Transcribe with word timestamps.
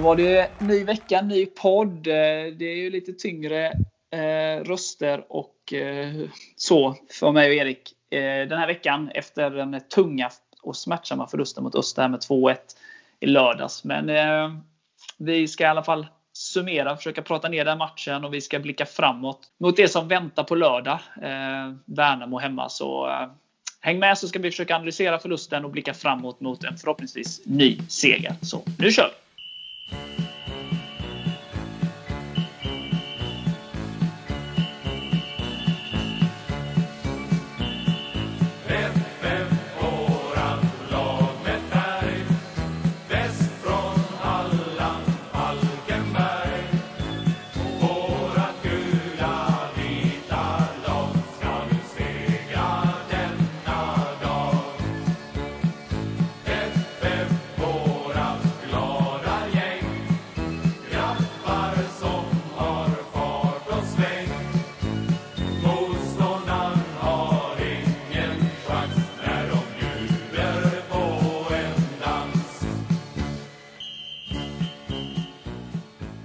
Då 0.00 0.04
var 0.04 0.16
det 0.16 0.50
ny 0.58 0.84
vecka, 0.84 1.22
ny 1.22 1.46
podd. 1.46 2.06
Eh, 2.06 2.12
det 2.56 2.64
är 2.64 2.76
ju 2.76 2.90
lite 2.90 3.12
tyngre 3.12 3.66
eh, 4.10 4.64
röster 4.64 5.24
och 5.28 5.72
eh, 5.72 6.14
så 6.56 6.96
för 7.10 7.32
mig 7.32 7.48
och 7.48 7.54
Erik 7.54 7.92
eh, 8.10 8.48
den 8.48 8.58
här 8.58 8.66
veckan 8.66 9.10
efter 9.14 9.50
den 9.50 9.80
tunga 9.94 10.30
och 10.62 10.76
smärtsamma 10.76 11.26
förlusten 11.26 11.64
mot 11.64 11.74
Öster 11.74 12.08
med 12.08 12.20
2-1 12.20 12.56
i 13.20 13.26
lördags. 13.26 13.84
Men 13.84 14.08
eh, 14.08 14.60
vi 15.18 15.48
ska 15.48 15.64
i 15.64 15.66
alla 15.66 15.82
fall 15.82 16.06
summera, 16.32 16.96
försöka 16.96 17.22
prata 17.22 17.48
ner 17.48 17.64
den 17.64 17.78
matchen 17.78 18.24
och 18.24 18.34
vi 18.34 18.40
ska 18.40 18.58
blicka 18.58 18.86
framåt 18.86 19.40
mot 19.58 19.76
det 19.76 19.88
som 19.88 20.08
väntar 20.08 20.44
på 20.44 20.54
lördag. 20.54 20.98
Eh, 21.22 21.74
Värnamo 21.84 22.38
hemma. 22.38 22.68
Så 22.68 23.08
eh, 23.08 23.28
häng 23.80 23.98
med 23.98 24.18
så 24.18 24.28
ska 24.28 24.38
vi 24.38 24.50
försöka 24.50 24.76
analysera 24.76 25.18
förlusten 25.18 25.64
och 25.64 25.70
blicka 25.70 25.94
framåt 25.94 26.40
mot 26.40 26.64
en 26.64 26.76
förhoppningsvis 26.76 27.40
ny 27.44 27.78
seger. 27.88 28.34
Så 28.42 28.62
nu 28.78 28.90
kör 28.90 29.08
vi! 29.08 29.29
you 29.92 30.29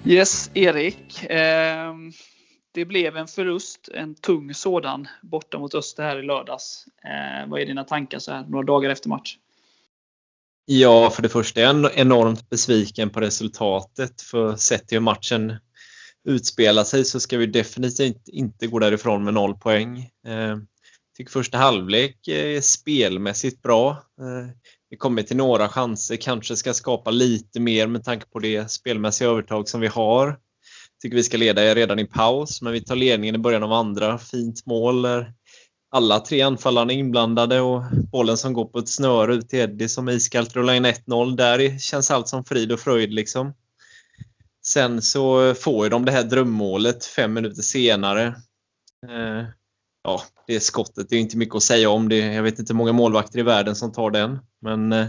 Yes, 0.08 0.52
Erik. 0.54 1.24
Eh, 1.24 1.94
det 2.72 2.86
blev 2.86 3.18
en 3.18 3.28
förlust, 3.28 3.90
en 3.94 4.16
tung 4.16 4.54
sådan, 4.54 5.08
borta 5.22 5.60
mot 5.60 5.76
Öster 5.76 6.04
här 6.04 6.20
i 6.20 6.22
lördags. 6.22 6.86
Eh, 7.04 7.50
vad 7.50 7.62
är 7.62 7.66
dina 7.66 7.84
tankar 7.84 8.20
så 8.20 8.32
här 8.32 8.46
några 8.50 8.66
dagar 8.66 8.90
efter 8.90 9.10
match? 9.10 9.38
Ja, 10.66 11.10
för 11.10 11.22
det 11.22 11.30
första 11.30 11.62
är 11.62 11.64
jag 11.64 11.98
enormt 11.98 12.50
besviken 12.50 13.10
på 13.10 13.20
resultatet. 13.20 14.22
För 14.22 14.56
sett 14.56 14.88
till 14.88 14.96
hur 14.96 15.04
matchen 15.04 15.54
utspelar 16.28 16.84
sig 16.84 17.06
så 17.06 17.20
ska 17.20 17.38
vi 17.38 17.46
definitivt 17.46 18.28
inte 18.28 18.68
gå 18.68 18.80
därifrån 18.80 19.24
med 19.24 19.34
noll 19.34 19.56
poäng. 19.56 20.00
Eh, 20.28 20.58
tycker 21.18 21.32
första 21.32 21.58
halvlek 21.58 22.28
är 22.28 22.62
spelmässigt 22.62 23.62
bra. 23.62 23.92
Ehm, 24.20 24.52
vi 24.90 24.98
kommer 24.98 25.24
till 25.24 25.38
några 25.38 25.70
chanser, 25.70 26.16
kanske 26.16 26.56
ska 26.56 26.74
skapa 26.74 27.12
lite 27.12 27.60
mer 27.60 27.88
med 27.88 28.04
tanke 28.04 28.26
på 28.26 28.40
det 28.40 28.72
spelmässiga 28.72 29.30
övertag 29.30 29.70
som 29.70 29.82
vi 29.82 29.88
har. 29.88 30.40
Tycker 31.02 31.16
vi 31.16 31.24
ska 31.24 31.38
leda 31.38 31.76
redan 31.76 32.00
i 32.00 32.06
paus, 32.06 32.62
men 32.62 32.74
vi 32.74 32.82
tar 32.82 32.96
ledningen 32.96 33.36
i 33.36 33.38
början 33.38 33.64
av 33.64 33.74
andra. 33.74 34.18
Fint 34.18 34.66
mål. 34.66 35.06
Alla 35.92 36.20
tre 36.20 36.42
anfallarna 36.42 36.94
är 36.94 36.98
inblandade 36.98 37.62
och 37.62 37.84
bollen 38.12 38.38
som 38.38 38.54
går 38.54 38.66
på 38.66 38.80
ett 38.80 38.90
snöre 38.90 39.36
ut 39.36 39.50
till 39.50 39.60
Eddie 39.60 39.90
som 39.90 40.10
iskallt 40.10 40.56
rullar 40.56 40.74
in 40.74 40.86
1-0. 40.86 41.36
Där 41.36 41.80
känns 41.80 42.12
allt 42.12 42.28
som 42.28 42.46
frid 42.46 42.72
och 42.72 42.80
fröjd 42.80 43.14
liksom. 43.14 43.54
Sen 44.66 45.02
så 45.02 45.56
får 45.56 45.90
de 45.90 46.06
det 46.06 46.12
här 46.12 46.24
drömmålet 46.24 47.06
fem 47.06 47.34
minuter 47.34 47.62
senare. 47.62 48.26
Eh, 49.08 49.46
Ja, 50.06 50.24
det 50.48 50.60
skottet, 50.60 51.10
det 51.10 51.16
är 51.16 51.20
inte 51.20 51.38
mycket 51.38 51.56
att 51.56 51.64
säga 51.64 51.90
om. 51.90 52.10
det. 52.10 52.18
Jag 52.18 52.44
vet 52.44 52.60
inte 52.60 52.74
hur 52.74 52.78
många 52.78 52.92
målvakter 52.92 53.40
i 53.40 53.44
världen 53.44 53.76
som 53.76 53.92
tar 53.92 54.12
den. 54.12 54.40
Men 54.62 54.92
eh, 54.92 55.08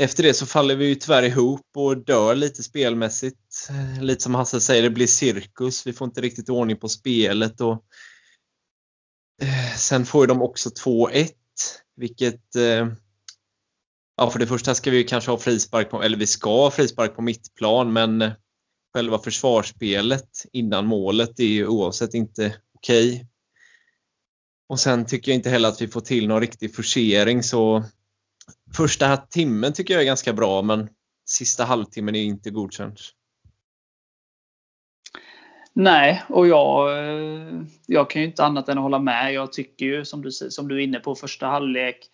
efter 0.00 0.22
det 0.22 0.34
så 0.34 0.46
faller 0.46 0.76
vi 0.76 0.86
ju 0.86 0.94
tyvärr 0.94 1.22
ihop 1.22 1.66
och 1.76 2.04
dör 2.04 2.34
lite 2.34 2.62
spelmässigt. 2.62 3.68
Eh, 3.70 4.02
lite 4.02 4.22
som 4.22 4.34
Hasse 4.34 4.60
säger, 4.60 4.82
det 4.82 4.90
blir 4.90 5.06
cirkus. 5.06 5.86
Vi 5.86 5.92
får 5.92 6.04
inte 6.04 6.20
riktigt 6.20 6.48
ordning 6.48 6.76
på 6.76 6.88
spelet. 6.88 7.60
Och, 7.60 7.84
eh, 9.42 9.76
sen 9.76 10.06
får 10.06 10.22
ju 10.22 10.26
de 10.26 10.42
också 10.42 10.70
2-1, 10.70 11.30
vilket 11.96 12.56
eh, 12.56 12.86
Ja, 14.16 14.30
för 14.30 14.38
det 14.38 14.46
första 14.46 14.74
ska 14.74 14.90
vi 14.90 15.04
kanske 15.04 15.30
ha 15.30 15.38
frispark 15.38 15.90
på, 15.90 16.02
eller 16.02 16.16
vi 16.16 16.26
ska 16.26 16.50
ha 16.50 16.70
frispark 16.70 17.16
på 17.16 17.22
mittplan, 17.22 17.92
men 17.92 18.22
eh, 18.22 18.32
själva 18.94 19.18
försvarsspelet 19.18 20.46
innan 20.52 20.86
målet 20.86 21.40
är 21.40 21.44
ju 21.44 21.66
oavsett 21.66 22.14
inte 22.14 22.56
okej. 22.74 23.26
Och 24.68 24.80
sen 24.80 25.06
tycker 25.06 25.32
jag 25.32 25.36
inte 25.36 25.50
heller 25.50 25.68
att 25.68 25.82
vi 25.82 25.88
får 25.88 26.00
till 26.00 26.28
någon 26.28 26.40
riktig 26.40 26.74
forcering 26.74 27.42
så 27.42 27.84
första 28.76 29.16
timmen 29.16 29.72
tycker 29.72 29.94
jag 29.94 30.02
är 30.02 30.06
ganska 30.06 30.32
bra 30.32 30.62
men 30.62 30.88
sista 31.26 31.64
halvtimmen 31.64 32.14
är 32.14 32.22
inte 32.22 32.50
godkänd. 32.50 32.96
Nej, 35.74 36.22
och 36.28 36.46
jag, 36.46 36.90
jag 37.86 38.10
kan 38.10 38.22
ju 38.22 38.28
inte 38.28 38.44
annat 38.44 38.68
än 38.68 38.78
att 38.78 38.82
hålla 38.82 38.98
med. 38.98 39.32
Jag 39.32 39.52
tycker 39.52 39.86
ju 39.86 40.04
som 40.04 40.22
du, 40.22 40.30
som 40.30 40.68
du 40.68 40.74
är 40.76 40.80
inne 40.80 41.00
på 41.00 41.14
första 41.14 41.46
halvlek. 41.46 42.10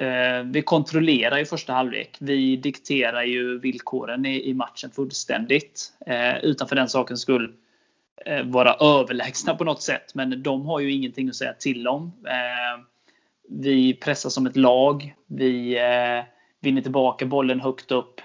Eh, 0.00 0.42
vi 0.44 0.62
kontrollerar 0.62 1.38
ju 1.38 1.44
första 1.44 1.72
halvlek. 1.72 2.16
Vi 2.20 2.56
dikterar 2.56 3.22
ju 3.22 3.58
villkoren 3.58 4.26
i, 4.26 4.48
i 4.48 4.54
matchen 4.54 4.90
fullständigt. 4.90 5.92
Eh, 6.06 6.38
utanför 6.38 6.76
den 6.76 6.88
sakens 6.88 7.20
skull 7.20 7.54
Eh, 7.67 7.67
Eh, 8.26 8.42
vara 8.44 8.74
överlägsna 8.74 9.54
på 9.54 9.64
något 9.64 9.82
sätt. 9.82 10.14
Men 10.14 10.42
de 10.42 10.66
har 10.66 10.80
ju 10.80 10.92
ingenting 10.92 11.28
att 11.28 11.36
säga 11.36 11.52
till 11.52 11.88
om. 11.88 12.12
Eh, 12.26 12.84
vi 13.48 13.94
pressar 13.94 14.30
som 14.30 14.46
ett 14.46 14.56
lag. 14.56 15.14
Vi 15.26 15.78
eh, 15.78 16.24
vinner 16.60 16.82
tillbaka 16.82 17.26
bollen 17.26 17.60
högt 17.60 17.90
upp. 17.90 18.20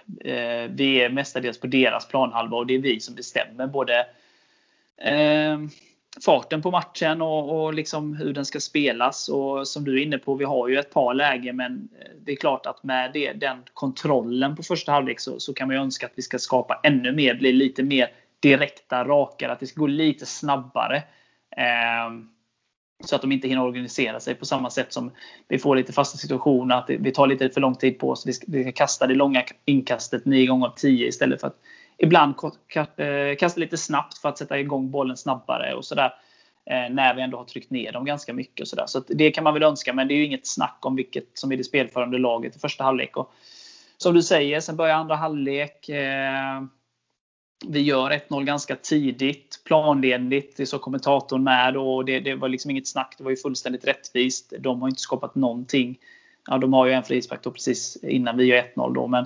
Vi 0.69 1.01
är 1.01 1.09
mestadels 1.09 1.59
på 1.59 1.67
deras 1.67 2.07
planhalva 2.07 2.57
och 2.57 2.67
det 2.67 2.73
är 2.73 2.79
vi 2.79 2.99
som 2.99 3.15
bestämmer 3.15 3.67
både 3.67 4.05
farten 6.25 6.61
på 6.61 6.71
matchen 6.71 7.21
och, 7.21 7.63
och 7.63 7.73
liksom 7.73 8.15
hur 8.15 8.33
den 8.33 8.45
ska 8.45 8.59
spelas. 8.59 9.29
Och 9.29 9.67
som 9.67 9.83
du 9.83 9.99
är 9.99 10.03
inne 10.03 10.17
på, 10.17 10.35
vi 10.35 10.45
har 10.45 10.67
ju 10.67 10.79
ett 10.79 10.93
par 10.93 11.13
lägen 11.13 11.55
men 11.55 11.89
det 12.25 12.31
är 12.31 12.35
klart 12.35 12.65
att 12.65 12.83
med 12.83 13.11
det, 13.13 13.33
den 13.33 13.57
kontrollen 13.73 14.55
på 14.55 14.63
första 14.63 14.91
halvlek 14.91 15.19
så, 15.19 15.39
så 15.39 15.53
kan 15.53 15.67
man 15.67 15.75
ju 15.75 15.81
önska 15.81 16.05
att 16.05 16.13
vi 16.15 16.21
ska 16.21 16.39
skapa 16.39 16.79
ännu 16.83 17.11
mer, 17.11 17.35
bli 17.35 17.51
lite 17.51 17.83
mer 17.83 18.11
direkta, 18.43 19.03
rakare, 19.03 19.51
att 19.51 19.59
det 19.59 19.67
ska 19.67 19.79
gå 19.79 19.87
lite 19.87 20.25
snabbare. 20.25 21.03
Ehm, 21.57 22.29
så 23.05 23.15
att 23.15 23.21
de 23.21 23.31
inte 23.31 23.47
hinner 23.47 23.63
organisera 23.63 24.19
sig 24.19 24.35
på 24.35 24.45
samma 24.45 24.69
sätt 24.69 24.93
som 24.93 25.11
vi 25.47 25.59
får 25.59 25.75
lite 25.75 25.93
fasta 25.93 26.17
situationer. 26.17 26.75
Att 26.75 26.89
vi 26.89 27.11
tar 27.11 27.27
lite 27.27 27.49
för 27.49 27.61
lång 27.61 27.75
tid 27.75 27.99
på 27.99 28.09
oss. 28.09 28.27
Vi 28.27 28.33
ska, 28.33 28.45
vi 28.49 28.63
ska 28.63 28.71
kasta 28.71 29.07
det 29.07 29.15
långa 29.15 29.43
inkastet 29.65 30.25
9 30.25 30.45
gånger 30.45 30.67
av 30.67 30.73
10 30.75 31.07
istället 31.07 31.41
för 31.41 31.47
att 31.47 31.57
ibland 31.97 32.35
eh, 32.75 33.35
kasta 33.39 33.59
lite 33.59 33.77
snabbt 33.77 34.17
för 34.17 34.29
att 34.29 34.37
sätta 34.37 34.59
igång 34.59 34.91
bollen 34.91 35.17
snabbare 35.17 35.73
och 35.73 35.85
sådär. 35.85 36.13
Eh, 36.65 36.93
när 36.93 37.15
vi 37.15 37.21
ändå 37.21 37.37
har 37.37 37.45
tryckt 37.45 37.71
ner 37.71 37.91
dem 37.91 38.05
ganska 38.05 38.33
mycket. 38.33 38.61
Och 38.61 38.67
så 38.67 38.75
där. 38.75 38.85
så 38.85 38.99
det 39.07 39.31
kan 39.31 39.43
man 39.43 39.53
väl 39.53 39.63
önska, 39.63 39.93
men 39.93 40.07
det 40.07 40.13
är 40.13 40.17
ju 40.17 40.25
inget 40.25 40.47
snack 40.47 40.77
om 40.81 40.95
vilket 40.95 41.25
som 41.33 41.51
är 41.51 41.57
det 41.57 41.63
spelförande 41.63 42.17
laget 42.17 42.55
i 42.55 42.59
första 42.59 42.83
halvlek. 42.83 43.17
Och 43.17 43.33
som 43.97 44.13
du 44.13 44.21
säger, 44.21 44.59
sen 44.59 44.75
börjar 44.75 44.95
andra 44.95 45.15
halvlek. 45.15 45.89
Eh, 45.89 46.63
vi 47.65 47.81
gör 47.81 48.09
1-0 48.09 48.43
ganska 48.43 48.75
tidigt, 48.75 49.61
planenligt. 49.65 50.57
Det 50.57 50.65
sa 50.65 50.77
kommentatorn 50.79 51.43
med. 51.43 51.77
Och 51.77 52.05
det, 52.05 52.19
det, 52.19 52.35
var 52.35 52.49
liksom 52.49 52.71
inget 52.71 52.87
snack. 52.87 53.15
Det 53.17 53.23
var 53.23 53.31
ju 53.31 53.37
fullständigt 53.37 53.87
rättvist. 53.87 54.53
De 54.59 54.81
har 54.81 54.89
inte 54.89 55.01
skapat 55.01 55.35
någonting. 55.35 55.99
Ja, 56.47 56.57
de 56.57 56.73
har 56.73 56.85
ju 56.85 56.91
en 56.91 57.03
frispark 57.03 57.43
precis 57.43 57.97
innan 58.03 58.37
vi 58.37 58.45
gör 58.45 58.63
1-0. 58.75 58.93
Då, 58.93 59.07
men, 59.07 59.25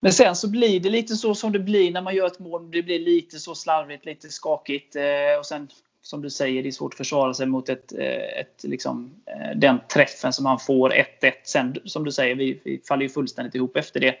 men 0.00 0.12
sen 0.12 0.36
så 0.36 0.50
blir 0.50 0.80
det 0.80 0.90
lite 0.90 1.16
så 1.16 1.34
som 1.34 1.52
det 1.52 1.58
blir 1.58 1.90
när 1.90 2.02
man 2.02 2.14
gör 2.14 2.26
ett 2.26 2.38
mål. 2.38 2.70
Det 2.70 2.82
blir 2.82 2.98
lite 2.98 3.38
så 3.38 3.54
slarvigt, 3.54 4.04
lite 4.04 4.28
skakigt. 4.28 4.96
Eh, 4.96 5.38
och 5.38 5.46
sen 5.46 5.68
som 6.02 6.22
du 6.22 6.30
säger, 6.30 6.62
det 6.62 6.68
är 6.68 6.72
svårt 6.72 6.94
att 6.94 6.98
försvara 6.98 7.34
sig 7.34 7.46
mot 7.46 7.68
ett, 7.68 7.92
eh, 7.92 8.40
ett, 8.40 8.60
liksom, 8.62 9.14
eh, 9.26 9.56
den 9.56 9.80
träffen 9.94 10.32
som 10.32 10.46
han 10.46 10.58
får 10.58 10.92
1-1. 10.92 11.32
Sen 11.44 11.76
som 11.84 12.04
du 12.04 12.12
säger, 12.12 12.34
vi, 12.34 12.60
vi 12.64 12.80
faller 12.88 13.02
ju 13.02 13.08
fullständigt 13.08 13.54
ihop 13.54 13.76
efter 13.76 14.00
det. 14.00 14.16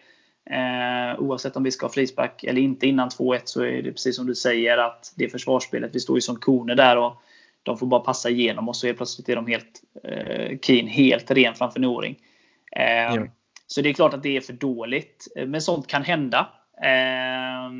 Eh, 0.50 1.20
oavsett 1.20 1.56
om 1.56 1.62
vi 1.62 1.70
ska 1.70 1.86
ha 1.86 1.92
frispark 1.92 2.44
eller 2.44 2.60
inte 2.62 2.86
innan 2.86 3.08
2-1 3.08 3.40
så 3.44 3.62
är 3.62 3.82
det 3.82 3.92
precis 3.92 4.16
som 4.16 4.26
du 4.26 4.34
säger 4.34 4.78
att 4.78 5.12
det 5.16 5.28
försvarsspelet, 5.28 5.94
vi 5.94 6.00
står 6.00 6.16
ju 6.16 6.20
som 6.20 6.36
koner 6.36 6.74
där 6.74 6.96
och 6.96 7.22
de 7.62 7.78
får 7.78 7.86
bara 7.86 8.00
passa 8.00 8.30
igenom 8.30 8.68
och 8.68 8.76
så 8.76 8.86
är 8.86 8.92
plötsligt 8.92 9.28
är 9.28 9.36
de 9.36 9.46
helt 9.46 9.82
eh, 10.04 10.58
Keen 10.62 10.86
helt 10.86 11.30
ren 11.30 11.54
framför 11.54 11.80
Noring. 11.80 12.16
Eh, 12.76 13.14
ja. 13.14 13.26
Så 13.66 13.82
det 13.82 13.88
är 13.88 13.92
klart 13.92 14.14
att 14.14 14.22
det 14.22 14.36
är 14.36 14.40
för 14.40 14.52
dåligt. 14.52 15.28
Eh, 15.36 15.46
men 15.46 15.62
sånt 15.62 15.86
kan 15.86 16.02
hända. 16.02 16.48
Eh, 16.82 17.72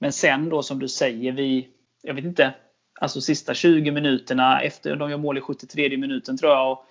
men 0.00 0.12
sen 0.12 0.48
då 0.48 0.62
som 0.62 0.78
du 0.78 0.88
säger, 0.88 1.32
vi, 1.32 1.68
jag 2.02 2.14
vet 2.14 2.24
inte, 2.24 2.54
alltså 3.00 3.20
sista 3.20 3.54
20 3.54 3.90
minuterna 3.90 4.60
efter 4.60 4.96
de 4.96 5.10
gör 5.10 5.18
mål 5.18 5.38
i 5.38 5.40
73 5.40 5.96
minuten 5.96 6.38
tror 6.38 6.52
jag. 6.52 6.72
Och 6.72 6.84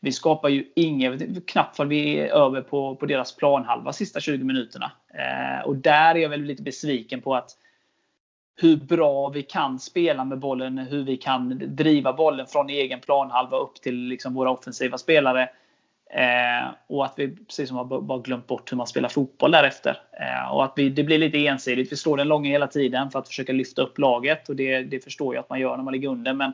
vi 0.00 0.12
skapar 0.12 0.48
ju 0.48 0.64
inget, 0.76 1.46
knappt 1.46 1.76
för 1.76 1.84
vi 1.84 2.18
är 2.18 2.28
över 2.28 2.62
på, 2.62 2.96
på 2.96 3.06
deras 3.06 3.36
planhalva 3.36 3.92
sista 3.92 4.20
20 4.20 4.44
minuterna. 4.44 4.92
Eh, 5.14 5.66
och 5.66 5.76
där 5.76 6.14
är 6.14 6.18
jag 6.18 6.28
väl 6.28 6.42
lite 6.42 6.62
besviken 6.62 7.20
på 7.20 7.34
att 7.34 7.50
hur 8.60 8.76
bra 8.76 9.28
vi 9.28 9.42
kan 9.42 9.78
spela 9.78 10.24
med 10.24 10.38
bollen, 10.38 10.78
hur 10.78 11.04
vi 11.04 11.16
kan 11.16 11.62
driva 11.76 12.12
bollen 12.12 12.46
från 12.46 12.70
egen 12.70 13.00
planhalva 13.00 13.56
upp 13.56 13.74
till 13.74 13.94
liksom 13.94 14.34
våra 14.34 14.50
offensiva 14.50 14.98
spelare. 14.98 15.48
Eh, 16.10 16.68
och 16.86 17.04
att 17.04 17.14
vi 17.16 17.36
precis 17.36 17.68
som 17.68 17.76
har 17.76 18.00
bara 18.00 18.18
glömt 18.18 18.46
bort 18.46 18.72
hur 18.72 18.76
man 18.76 18.86
spelar 18.86 19.08
fotboll 19.08 19.50
därefter. 19.50 20.00
Eh, 20.20 20.52
och 20.52 20.64
att 20.64 20.72
vi, 20.76 20.88
det 20.88 21.04
blir 21.04 21.18
lite 21.18 21.46
ensidigt. 21.46 21.92
Vi 21.92 21.96
slår 21.96 22.16
den 22.16 22.28
långa 22.28 22.50
hela 22.50 22.66
tiden 22.66 23.10
för 23.10 23.18
att 23.18 23.28
försöka 23.28 23.52
lyfta 23.52 23.82
upp 23.82 23.98
laget. 23.98 24.48
Och 24.48 24.56
det, 24.56 24.82
det 24.82 25.04
förstår 25.04 25.34
jag 25.34 25.42
att 25.42 25.50
man 25.50 25.60
gör 25.60 25.76
när 25.76 25.84
man 25.84 25.92
ligger 25.92 26.08
under. 26.08 26.32
Men 26.32 26.52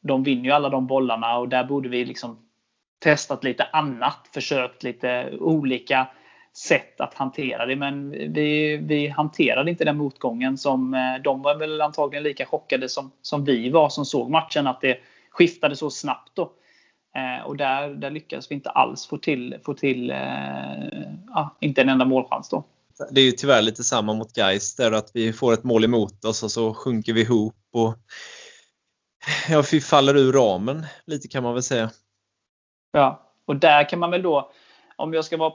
de 0.00 0.22
vinner 0.22 0.44
ju 0.44 0.50
alla 0.50 0.68
de 0.68 0.86
bollarna 0.86 1.38
och 1.38 1.48
där 1.48 1.64
borde 1.64 1.88
vi 1.88 2.04
liksom 2.04 2.45
testat 2.98 3.44
lite 3.44 3.64
annat. 3.64 4.28
Försökt 4.32 4.82
lite 4.82 5.30
olika 5.40 6.08
sätt 6.56 7.00
att 7.00 7.14
hantera 7.14 7.66
det. 7.66 7.76
Men 7.76 8.10
vi, 8.10 8.76
vi 8.76 9.08
hanterade 9.08 9.70
inte 9.70 9.84
den 9.84 9.96
motgången 9.96 10.58
som 10.58 10.94
eh, 10.94 11.22
de 11.24 11.42
var 11.42 11.58
väl 11.58 11.80
antagligen 11.80 12.22
lika 12.22 12.46
chockade 12.46 12.88
som, 12.88 13.10
som 13.22 13.44
vi 13.44 13.70
var 13.70 13.88
som 13.88 14.04
såg 14.04 14.30
matchen. 14.30 14.66
Att 14.66 14.80
det 14.80 14.98
skiftade 15.30 15.76
så 15.76 15.90
snabbt. 15.90 16.30
Då. 16.34 16.52
Eh, 17.16 17.46
och 17.46 17.56
där, 17.56 17.88
där 17.88 18.10
lyckades 18.10 18.50
vi 18.50 18.54
inte 18.54 18.70
alls 18.70 19.06
få 19.06 19.18
till, 19.18 19.56
få 19.64 19.74
till 19.74 20.10
eh, 20.10 20.16
ja, 21.28 21.56
inte 21.60 21.80
en 21.80 21.88
enda 21.88 22.04
målchans. 22.04 22.48
Då. 22.48 22.64
Det 23.10 23.20
är 23.20 23.24
ju 23.24 23.32
tyvärr 23.32 23.62
lite 23.62 23.84
samma 23.84 24.14
mot 24.14 24.32
Gais 24.32 24.76
där 24.76 24.92
att 24.92 25.10
vi 25.14 25.32
får 25.32 25.52
ett 25.52 25.64
mål 25.64 25.84
emot 25.84 26.24
oss 26.24 26.42
och 26.42 26.50
så 26.50 26.74
sjunker 26.74 27.12
vi 27.12 27.20
ihop. 27.20 27.54
Och, 27.72 27.94
ja, 29.48 29.62
vi 29.72 29.80
faller 29.80 30.16
ur 30.16 30.32
ramen 30.32 30.86
lite 31.06 31.28
kan 31.28 31.42
man 31.42 31.54
väl 31.54 31.62
säga. 31.62 31.90
Ja, 32.92 33.22
och 33.44 33.56
där 33.56 33.88
kan 33.88 33.98
man 33.98 34.10
väl 34.10 34.22
då, 34.22 34.50
om 34.96 35.14
jag 35.14 35.24
ska 35.24 35.36
vara 35.36 35.52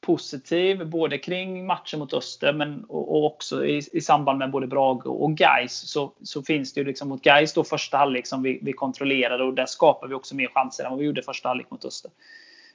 positiv 0.00 0.86
både 0.86 1.18
kring 1.18 1.66
matchen 1.66 1.98
mot 1.98 2.14
Öster 2.14 2.52
men 2.52 2.84
och, 2.84 3.24
också 3.24 3.66
i, 3.66 3.82
i, 3.92 4.00
samband 4.00 4.38
med 4.38 4.50
både 4.50 4.66
Brage 4.66 5.06
och 5.06 5.40
Geis 5.40 5.72
så, 5.72 6.12
så 6.22 6.42
finns 6.42 6.74
det 6.74 6.80
ju 6.80 6.86
liksom 6.86 7.08
mot 7.08 7.26
Geis 7.26 7.52
då 7.52 7.64
första 7.64 7.96
halvlek 7.96 8.26
som 8.26 8.42
vi, 8.42 8.58
vi 8.62 8.72
kontrollerade 8.72 9.44
och 9.44 9.54
där 9.54 9.66
skapar 9.66 10.08
vi 10.08 10.14
också 10.14 10.34
mer 10.34 10.48
chanser 10.54 10.84
än 10.84 10.90
vad 10.90 10.98
vi 10.98 11.06
gjorde 11.06 11.22
första 11.22 11.48
halvlek 11.48 11.70
mot 11.70 11.84
Öster. 11.84 12.10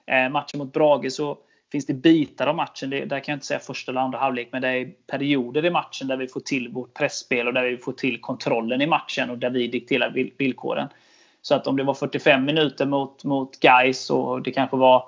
Eh, 0.06 0.30
matchen 0.30 0.58
mot 0.58 0.74
Brage 0.74 1.12
så 1.12 1.38
finns 1.72 1.86
det 1.86 1.94
bitar 1.94 2.48
av 2.48 2.56
matchen, 2.56 2.90
det, 2.90 3.06
där 3.06 3.20
kan 3.20 3.32
jag 3.32 3.36
inte 3.36 3.46
säga 3.46 3.60
första 3.60 3.92
eller 3.92 4.02
andra 4.02 4.20
halvlek, 4.20 4.50
men 4.52 4.62
det 4.62 4.68
är 4.68 4.92
perioder 5.08 5.66
i 5.66 5.70
matchen 5.70 6.08
där 6.08 6.18
vi 6.18 6.28
får 6.28 6.40
till 6.40 6.70
vårt 6.70 6.94
pressspel 6.94 7.48
och 7.48 7.54
där 7.54 7.64
vi 7.64 7.78
får 7.78 7.94
till 7.94 8.22
kontrollen 8.22 8.82
i 8.82 8.88
matchen 8.88 9.30
och 9.30 9.38
där 9.38 9.50
vi 9.50 9.68
dikterar 9.68 10.34
villkoren. 10.38 10.88
Så 11.42 11.56
att 11.56 11.68
om 11.68 11.78
det 11.78 11.84
var 11.84 11.94
45 11.94 12.46
minuter 12.46 12.86
mot, 12.86 13.24
mot 13.24 13.60
Gais 13.60 14.10
och 14.10 14.42
det 14.42 14.52
kanske 14.52 14.78
var 14.78 15.06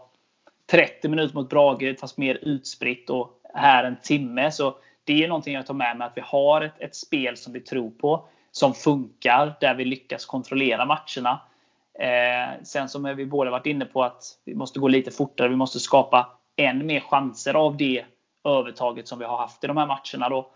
30 0.72 1.10
minuter 1.10 1.36
mot 1.36 1.50
Brage 1.50 2.00
fast 2.00 2.18
mer 2.18 2.39
utspritt 2.42 3.10
och 3.10 3.42
här 3.54 3.83
en 3.83 3.95
timme. 4.01 4.51
Så 4.51 4.75
det 5.04 5.24
är 5.24 5.28
någonting 5.28 5.54
jag 5.54 5.66
tar 5.66 5.74
med 5.74 5.98
mig 5.98 6.07
att 6.07 6.18
vi 6.18 6.22
har 6.25 6.62
ett, 6.62 6.74
ett 6.80 6.95
spel 6.95 7.38
som 7.38 7.54
vi 7.54 7.60
tror 7.60 7.89
på. 7.89 8.25
Som 8.51 8.74
funkar, 8.74 9.54
där 9.60 9.75
vi 9.75 9.86
lyckas 9.86 10.25
kontrollera 10.25 10.86
matcherna. 10.86 11.39
Eh, 12.00 12.63
sen 12.63 12.89
som 12.89 13.16
vi 13.16 13.25
båda 13.25 13.51
varit 13.51 13.66
inne 13.66 13.86
på 13.86 14.04
att 14.04 14.24
vi 14.45 14.56
måste 14.56 14.80
gå 14.80 14.88
lite 14.88 15.12
fortare. 15.12 15.48
Vi 15.48 15.56
måste 15.56 15.80
skapa 15.80 16.30
än 16.56 16.86
mer 16.86 17.00
chanser 17.00 17.54
av 17.54 17.77
det 17.77 18.06
övertaget 18.44 19.07
som 19.07 19.19
vi 19.19 19.25
har 19.25 19.38
haft 19.38 19.63
i 19.63 19.68
de 19.68 19.77
här 19.77 19.88
matcherna. 19.88 20.30
Då. 20.30 20.51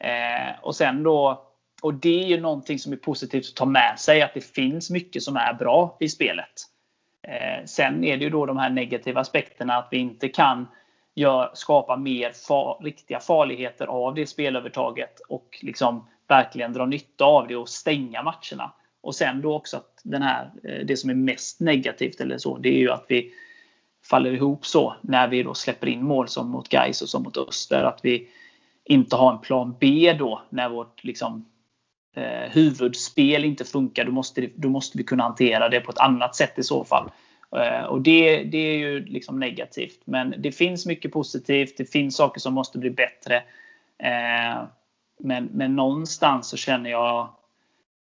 Eh, 0.00 0.60
och 0.62 0.76
sen 0.76 1.02
då 1.02 1.46
och 1.84 1.94
det 1.94 2.22
är 2.24 2.26
ju 2.26 2.40
någonting 2.40 2.78
som 2.78 2.92
är 2.92 2.96
positivt 2.96 3.48
att 3.48 3.54
ta 3.54 3.64
med 3.64 3.98
sig, 3.98 4.22
att 4.22 4.34
det 4.34 4.40
finns 4.40 4.90
mycket 4.90 5.22
som 5.22 5.36
är 5.36 5.54
bra 5.54 5.96
i 6.00 6.08
spelet. 6.08 6.52
Eh, 7.22 7.64
sen 7.64 8.04
är 8.04 8.16
det 8.16 8.24
ju 8.24 8.30
då 8.30 8.46
de 8.46 8.56
här 8.56 8.70
negativa 8.70 9.20
aspekterna, 9.20 9.74
att 9.74 9.88
vi 9.90 9.96
inte 9.96 10.28
kan 10.28 10.68
gör, 11.14 11.50
skapa 11.54 11.96
mer 11.96 12.32
far, 12.48 12.80
riktiga 12.82 13.20
farligheter 13.20 13.86
av 13.86 14.14
det 14.14 14.26
spelövertaget 14.26 15.20
och 15.28 15.58
liksom 15.62 16.08
verkligen 16.28 16.72
dra 16.72 16.86
nytta 16.86 17.24
av 17.24 17.48
det 17.48 17.56
och 17.56 17.68
stänga 17.68 18.22
matcherna. 18.22 18.72
Och 19.00 19.14
sen 19.14 19.40
då 19.40 19.54
också 19.54 19.76
att 19.76 20.00
den 20.02 20.22
här, 20.22 20.50
eh, 20.64 20.86
det 20.86 20.96
som 20.96 21.10
är 21.10 21.14
mest 21.14 21.60
negativt 21.60 22.20
eller 22.20 22.38
så, 22.38 22.58
det 22.58 22.68
är 22.68 22.78
ju 22.78 22.90
att 22.90 23.04
vi 23.08 23.32
faller 24.10 24.32
ihop 24.32 24.66
så 24.66 24.94
när 25.00 25.28
vi 25.28 25.42
då 25.42 25.54
släpper 25.54 25.86
in 25.86 26.04
mål 26.04 26.28
som 26.28 26.48
mot 26.48 26.68
Gais 26.68 27.02
och 27.02 27.08
som 27.08 27.22
mot 27.22 27.36
Öster. 27.36 27.82
Att 27.82 28.00
vi 28.02 28.28
inte 28.84 29.16
har 29.16 29.32
en 29.32 29.40
plan 29.40 29.76
B 29.80 30.16
då 30.18 30.42
när 30.50 30.68
vårt 30.68 31.04
liksom, 31.04 31.44
eh, 32.14 32.50
huvudspel 32.50 33.44
inte 33.44 33.64
funkar, 33.64 34.04
då 34.04 34.12
måste, 34.12 34.48
då 34.54 34.68
måste 34.68 34.98
vi 34.98 35.04
kunna 35.04 35.22
hantera 35.22 35.68
det 35.68 35.80
på 35.80 35.90
ett 35.90 35.98
annat 35.98 36.36
sätt 36.36 36.58
i 36.58 36.62
så 36.62 36.84
fall. 36.84 37.10
Eh, 37.56 37.84
och 37.84 38.00
det, 38.00 38.44
det 38.44 38.58
är 38.58 38.78
ju 38.78 39.04
liksom 39.04 39.40
negativt. 39.40 40.00
Men 40.04 40.34
det 40.38 40.52
finns 40.52 40.86
mycket 40.86 41.12
positivt. 41.12 41.76
Det 41.76 41.84
finns 41.84 42.16
saker 42.16 42.40
som 42.40 42.54
måste 42.54 42.78
bli 42.78 42.90
bättre. 42.90 43.36
Eh, 43.98 44.62
men, 45.18 45.44
men 45.44 45.76
någonstans 45.76 46.48
så 46.48 46.56
känner 46.56 46.90
jag 46.90 47.28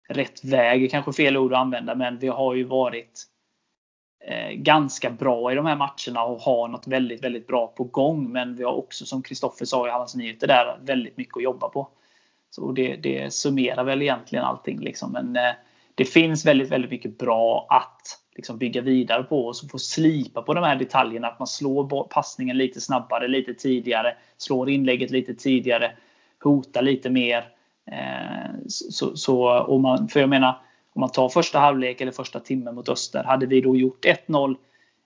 rätt 0.09 0.45
väg, 0.45 0.85
är 0.85 0.89
kanske 0.89 1.13
fel 1.13 1.37
ord 1.37 1.53
att 1.53 1.59
använda, 1.59 1.95
men 1.95 2.19
vi 2.19 2.29
har 2.29 2.55
ju 2.55 2.65
varit 2.65 3.25
eh, 4.25 4.51
ganska 4.51 5.11
bra 5.11 5.53
i 5.53 5.55
de 5.55 5.67
här 5.67 5.77
matcherna 5.77 6.25
och 6.25 6.41
har 6.41 6.69
något 6.69 6.87
väldigt, 6.87 7.25
väldigt 7.25 7.47
bra 7.47 7.67
på 7.67 7.85
gång. 7.85 8.33
Men 8.33 8.57
vi 8.57 8.65
har 8.65 8.73
också, 8.73 9.07
som 9.07 9.23
Kristoffer 9.23 9.65
sa 9.65 9.89
i 9.89 9.91
Hallands 9.91 10.15
Nyheter, 10.15 10.47
där 10.47 10.79
väldigt 10.83 11.17
mycket 11.17 11.37
att 11.37 11.43
jobba 11.43 11.69
på. 11.69 11.89
Så 12.51 12.73
det, 12.73 12.97
det 12.97 13.35
summerar 13.35 13.85
väl 13.85 14.03
egentligen 14.03 14.45
allting. 14.45 14.81
Liksom. 14.81 15.13
Men 15.13 15.37
eh, 15.37 15.53
det 15.95 16.05
finns 16.05 16.47
väldigt, 16.47 16.71
väldigt 16.71 16.91
mycket 16.91 17.19
bra 17.19 17.67
att 17.71 18.19
liksom, 18.37 18.59
bygga 18.59 18.81
vidare 18.81 19.23
på 19.23 19.47
och 19.47 19.57
så 19.57 19.69
få 19.69 19.79
slipa 19.79 20.43
på 20.43 20.55
de 20.55 20.65
här 20.65 20.77
detaljerna. 20.77 21.29
Att 21.29 21.39
man 21.39 21.49
slår 21.49 22.09
passningen 22.09 22.59
lite 22.59 22.81
snabbare, 22.81 23.29
lite 23.29 23.55
tidigare, 23.55 24.17
slår 24.37 24.71
inlägget 24.71 25.11
lite 25.11 25.35
tidigare, 25.35 25.93
hotar 26.43 26.83
lite 26.83 27.11
mer. 27.11 27.49
Eh, 27.91 28.51
så, 28.69 29.17
så, 29.17 29.59
och 29.59 29.81
man, 29.81 30.09
för 30.09 30.21
jag 30.21 30.29
menar, 30.29 30.61
om 30.93 31.01
man 31.01 31.11
tar 31.11 31.29
första 31.29 31.59
halvlek 31.59 32.01
eller 32.01 32.13
första 32.13 32.41
timmen 32.41 32.75
mot 32.75 32.89
Öster. 32.89 33.25
Hade 33.25 33.47
vi 33.47 33.61
då 33.61 33.77
gjort 33.77 34.05
1-0 34.05 34.57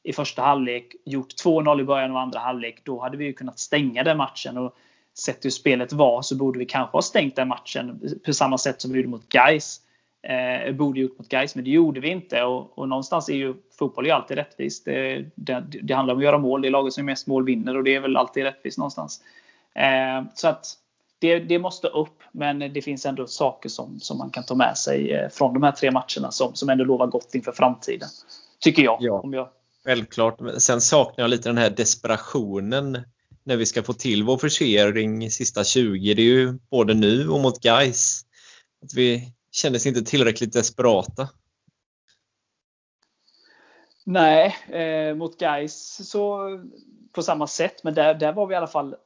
i 0.02 0.12
första 0.12 0.42
halvlek, 0.42 0.94
gjort 1.04 1.28
2-0 1.44 1.80
i 1.80 1.84
början 1.84 2.10
av 2.10 2.16
andra 2.16 2.38
halvlek, 2.38 2.80
då 2.84 3.00
hade 3.00 3.16
vi 3.16 3.32
kunnat 3.32 3.58
stänga 3.58 4.02
den 4.02 4.16
matchen. 4.16 4.58
Och 4.58 4.76
sett 5.18 5.44
hur 5.44 5.50
spelet 5.50 5.92
var 5.92 6.22
så 6.22 6.36
borde 6.36 6.58
vi 6.58 6.66
kanske 6.66 6.96
ha 6.96 7.02
stängt 7.02 7.36
den 7.36 7.48
matchen 7.48 8.00
på 8.26 8.32
samma 8.32 8.58
sätt 8.58 8.80
som 8.80 8.92
vi 8.92 8.98
gjorde 8.98 9.08
mot 9.08 9.28
Gais. 9.28 9.80
Eh, 10.22 10.72
borde 10.72 11.00
gjort 11.00 11.18
mot 11.18 11.28
Gais, 11.28 11.54
men 11.54 11.64
det 11.64 11.70
gjorde 11.70 12.00
vi 12.00 12.08
inte. 12.08 12.42
Och, 12.42 12.78
och 12.78 12.88
någonstans 12.88 13.28
är 13.28 13.34
ju 13.34 13.54
fotboll 13.78 14.06
är 14.06 14.12
alltid 14.12 14.36
rättvist. 14.36 14.84
Det, 14.84 15.24
det, 15.34 15.64
det, 15.82 15.94
handlar 15.94 16.14
om 16.14 16.18
att 16.18 16.24
göra 16.24 16.38
mål. 16.38 16.62
Det 16.62 16.68
är 16.68 16.70
laget 16.70 16.92
som 16.92 17.00
är 17.00 17.12
mest 17.12 17.26
mål 17.26 17.44
vinner 17.44 17.76
och 17.76 17.84
det 17.84 17.94
är 17.94 18.00
väl 18.00 18.16
alltid 18.16 18.42
rättvist 18.42 18.78
någonstans. 18.78 19.20
Eh, 19.74 20.24
så 20.34 20.48
att 20.48 20.66
det, 21.18 21.38
det, 21.38 21.58
måste 21.58 21.88
upp, 21.88 22.22
men 22.32 22.58
det 22.58 22.82
finns 22.82 23.06
ändå 23.06 23.26
saker 23.26 23.68
som, 23.68 24.00
som 24.00 24.18
man 24.18 24.30
kan 24.30 24.44
ta 24.44 24.54
med 24.54 24.78
sig 24.78 25.12
eh, 25.12 25.28
från 25.28 25.54
de 25.54 25.62
här 25.62 25.72
tre 25.72 25.90
matcherna 25.90 26.30
som, 26.30 26.54
som 26.54 26.68
ändå 26.68 26.84
lovar 26.84 27.06
gott 27.06 27.34
inför 27.34 27.52
framtiden. 27.52 28.08
Tycker 28.60 28.82
jag. 28.82 28.98
Ja, 29.00 29.20
om 29.20 29.32
jag... 29.32 29.48
Självklart. 29.84 30.40
Sen 30.58 30.80
saknar 30.80 31.22
jag 31.22 31.30
lite 31.30 31.48
den 31.48 31.58
här 31.58 31.70
desperationen 31.70 32.98
när 33.44 33.56
vi 33.56 33.66
ska 33.66 33.82
få 33.82 33.92
till 33.92 34.22
vår 34.22 34.38
försering 34.38 35.30
sista 35.30 35.64
20. 35.64 36.14
Det 36.14 36.22
är 36.22 36.26
ju 36.26 36.58
både 36.70 36.94
nu 36.94 37.28
och 37.28 37.40
mot 37.40 37.60
Guys. 37.60 38.20
Att 38.84 38.94
vi 38.94 39.32
kändes 39.52 39.86
inte 39.86 40.02
tillräckligt 40.02 40.52
desperata. 40.52 41.28
Nej, 44.04 44.56
eh, 44.68 45.14
mot 45.14 45.38
Guys 45.38 46.08
så 46.10 46.48
på 47.12 47.22
samma 47.22 47.46
sätt. 47.46 47.84
Men 47.84 47.94
där, 47.94 48.14
där 48.14 48.32
var 48.32 48.46
vi 48.46 48.54
i 48.54 48.56
alla 48.56 48.66
fall 48.66 48.96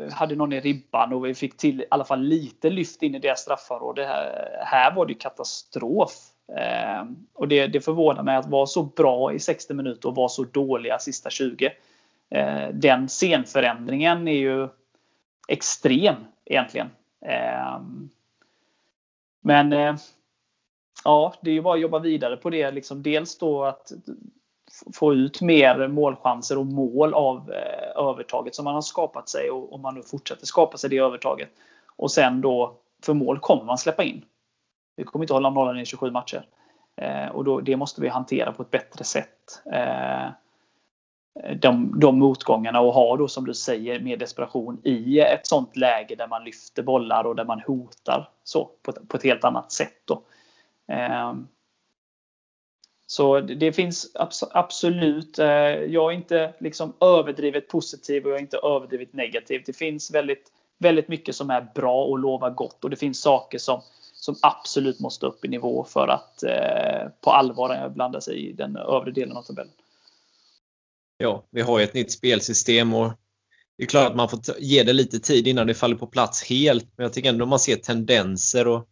eh, 0.00 0.12
hade 0.12 0.36
någon 0.36 0.52
i 0.52 0.60
ribban 0.60 1.12
och 1.12 1.26
vi 1.26 1.34
fick 1.34 1.56
till 1.56 1.80
i 1.80 1.86
alla 1.90 2.04
fall 2.04 2.22
lite 2.22 2.70
lyft 2.70 3.02
in 3.02 3.14
i 3.14 3.18
deras 3.18 3.40
straffområde. 3.40 4.06
Här, 4.06 4.62
här 4.64 4.94
var 4.94 5.06
det 5.06 5.14
katastrof. 5.14 6.12
Eh, 6.58 7.04
och 7.34 7.48
det, 7.48 7.66
det 7.66 7.80
förvånar 7.80 8.22
mig 8.22 8.36
att 8.36 8.50
vara 8.50 8.66
så 8.66 8.82
bra 8.82 9.32
i 9.32 9.38
60 9.38 9.74
minuter 9.74 10.08
och 10.08 10.14
vara 10.14 10.28
så 10.28 10.44
dåliga 10.44 10.98
sista 10.98 11.30
20. 11.30 11.72
Eh, 12.30 12.68
den 12.72 13.08
scenförändringen 13.08 14.28
är 14.28 14.38
ju 14.38 14.68
extrem 15.48 16.16
egentligen. 16.44 16.90
Eh, 17.26 17.80
men 19.40 19.72
eh, 19.72 19.94
ja, 21.04 21.34
det 21.40 21.50
är 21.50 21.54
ju 21.54 21.62
bara 21.62 21.74
att 21.74 21.80
jobba 21.80 21.98
vidare 21.98 22.36
på 22.36 22.50
det. 22.50 22.70
Liksom 22.70 23.02
dels 23.02 23.38
då 23.38 23.64
att 23.64 23.92
få 24.94 25.14
ut 25.14 25.40
mer 25.40 25.88
målchanser 25.88 26.58
och 26.58 26.66
mål 26.66 27.14
av 27.14 27.52
eh, 27.52 28.02
övertaget 28.04 28.54
som 28.54 28.64
man 28.64 28.74
har 28.74 28.82
skapat 28.82 29.28
sig 29.28 29.50
och 29.50 29.72
om 29.72 29.82
man 29.82 29.94
nu 29.94 30.02
fortsätter 30.02 30.46
skapa 30.46 30.76
sig 30.78 30.90
det 30.90 30.98
övertaget. 30.98 31.48
Och 31.96 32.10
sen 32.10 32.40
då, 32.40 32.76
för 33.02 33.14
mål 33.14 33.38
kommer 33.38 33.64
man 33.64 33.78
släppa 33.78 34.02
in. 34.02 34.24
Vi 34.96 35.04
kommer 35.04 35.24
inte 35.24 35.34
hålla 35.34 35.50
nollan 35.50 35.80
i 35.80 35.86
27 35.86 36.10
matcher. 36.10 36.46
Eh, 36.96 37.28
och 37.28 37.44
då, 37.44 37.60
det 37.60 37.76
måste 37.76 38.00
vi 38.00 38.08
hantera 38.08 38.52
på 38.52 38.62
ett 38.62 38.70
bättre 38.70 39.04
sätt 39.04 39.62
eh, 39.72 40.28
Eh, 41.34 41.56
de, 41.56 42.00
de 42.00 42.18
motgångarna 42.18 42.80
och 42.80 42.94
ha 42.94 43.16
då 43.16 43.28
som 43.28 43.44
du 43.46 43.54
säger 43.54 44.00
mer 44.00 44.16
desperation 44.16 44.80
i 44.84 45.20
ett 45.20 45.46
sånt 45.46 45.76
läge 45.76 46.14
där 46.14 46.28
man 46.28 46.44
lyfter 46.44 46.82
bollar 46.82 47.24
och 47.24 47.36
där 47.36 47.44
man 47.44 47.60
hotar 47.60 48.28
så 48.44 48.70
på, 48.82 48.92
på 48.92 49.16
ett 49.16 49.24
helt 49.24 49.44
annat 49.44 49.72
sätt. 49.72 50.02
Då. 50.04 50.22
Eh, 50.94 51.34
Så 53.06 53.40
det 53.40 53.72
finns 53.72 54.16
absolut, 54.50 55.38
eh, 55.38 55.46
jag 55.88 56.12
är 56.12 56.16
inte 56.16 56.54
liksom 56.60 56.92
överdrivet 57.00 57.68
positiv 57.68 58.24
och 58.24 58.30
jag 58.30 58.36
är 58.36 58.42
inte 58.42 58.60
överdrivet 58.62 59.12
negativ. 59.12 59.62
Det 59.66 59.76
finns 59.76 60.14
väldigt, 60.14 60.52
väldigt 60.78 61.08
mycket 61.08 61.34
som 61.34 61.50
är 61.50 61.66
bra 61.74 62.04
och 62.04 62.18
lovar 62.18 62.50
gott 62.50 62.84
och 62.84 62.90
det 62.90 62.96
finns 62.96 63.22
saker 63.22 63.58
som, 63.58 63.80
som 64.14 64.34
absolut 64.42 65.00
måste 65.00 65.26
upp 65.26 65.44
i 65.44 65.48
nivå 65.48 65.84
för 65.84 66.08
att 66.08 66.42
eh, 66.42 67.08
på 67.20 67.30
allvar 67.30 67.88
blanda 67.88 68.20
sig 68.20 68.48
i 68.48 68.52
den 68.52 68.76
övre 68.76 69.10
delen 69.10 69.36
av 69.36 69.42
tabellen. 69.42 69.72
Ja, 71.22 71.48
vi 71.50 71.60
har 71.60 71.78
ju 71.78 71.84
ett 71.84 71.94
nytt 71.94 72.12
spelsystem 72.12 72.94
och 72.94 73.12
det 73.78 73.84
är 73.84 73.86
klart 73.86 74.10
att 74.10 74.16
man 74.16 74.28
får 74.28 74.40
ge 74.58 74.82
det 74.82 74.92
lite 74.92 75.20
tid 75.20 75.46
innan 75.46 75.66
det 75.66 75.74
faller 75.74 75.96
på 75.96 76.06
plats 76.06 76.42
helt. 76.44 76.92
Men 76.96 77.04
jag 77.04 77.12
tycker 77.12 77.28
ändå 77.28 77.46
man 77.46 77.60
ser 77.60 77.76
tendenser 77.76 78.68
och 78.68 78.88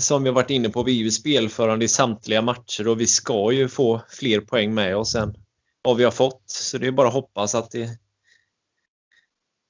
som 0.00 0.26
jag 0.26 0.32
varit 0.32 0.50
inne 0.50 0.68
på, 0.68 0.82
vi 0.82 0.92
är 0.92 1.04
ju 1.04 1.10
spelförande 1.10 1.84
i 1.84 1.88
samtliga 1.88 2.42
matcher 2.42 2.88
och 2.88 3.00
vi 3.00 3.06
ska 3.06 3.52
ju 3.52 3.68
få 3.68 4.00
fler 4.08 4.40
poäng 4.40 4.74
med 4.74 4.96
oss 4.96 5.14
än 5.14 5.34
vad 5.82 5.96
vi 5.96 6.04
har 6.04 6.10
fått. 6.10 6.42
Så 6.46 6.78
det 6.78 6.86
är 6.86 6.92
bara 6.92 7.08
att 7.08 7.14
hoppas 7.14 7.54
att 7.54 7.70
det 7.70 7.98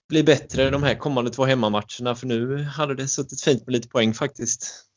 blir 0.09 0.23
bättre 0.23 0.71
de 0.71 0.83
här 0.83 0.95
kommande 0.95 1.31
två 1.31 1.45
hemmamatcherna 1.45 2.15
för 2.15 2.27
nu 2.27 2.63
hade 2.63 2.95
det 2.95 3.09
suttit 3.09 3.43
fint 3.43 3.67
med 3.67 3.73
lite 3.73 3.89
poäng 3.89 4.15
faktiskt. 4.15 4.90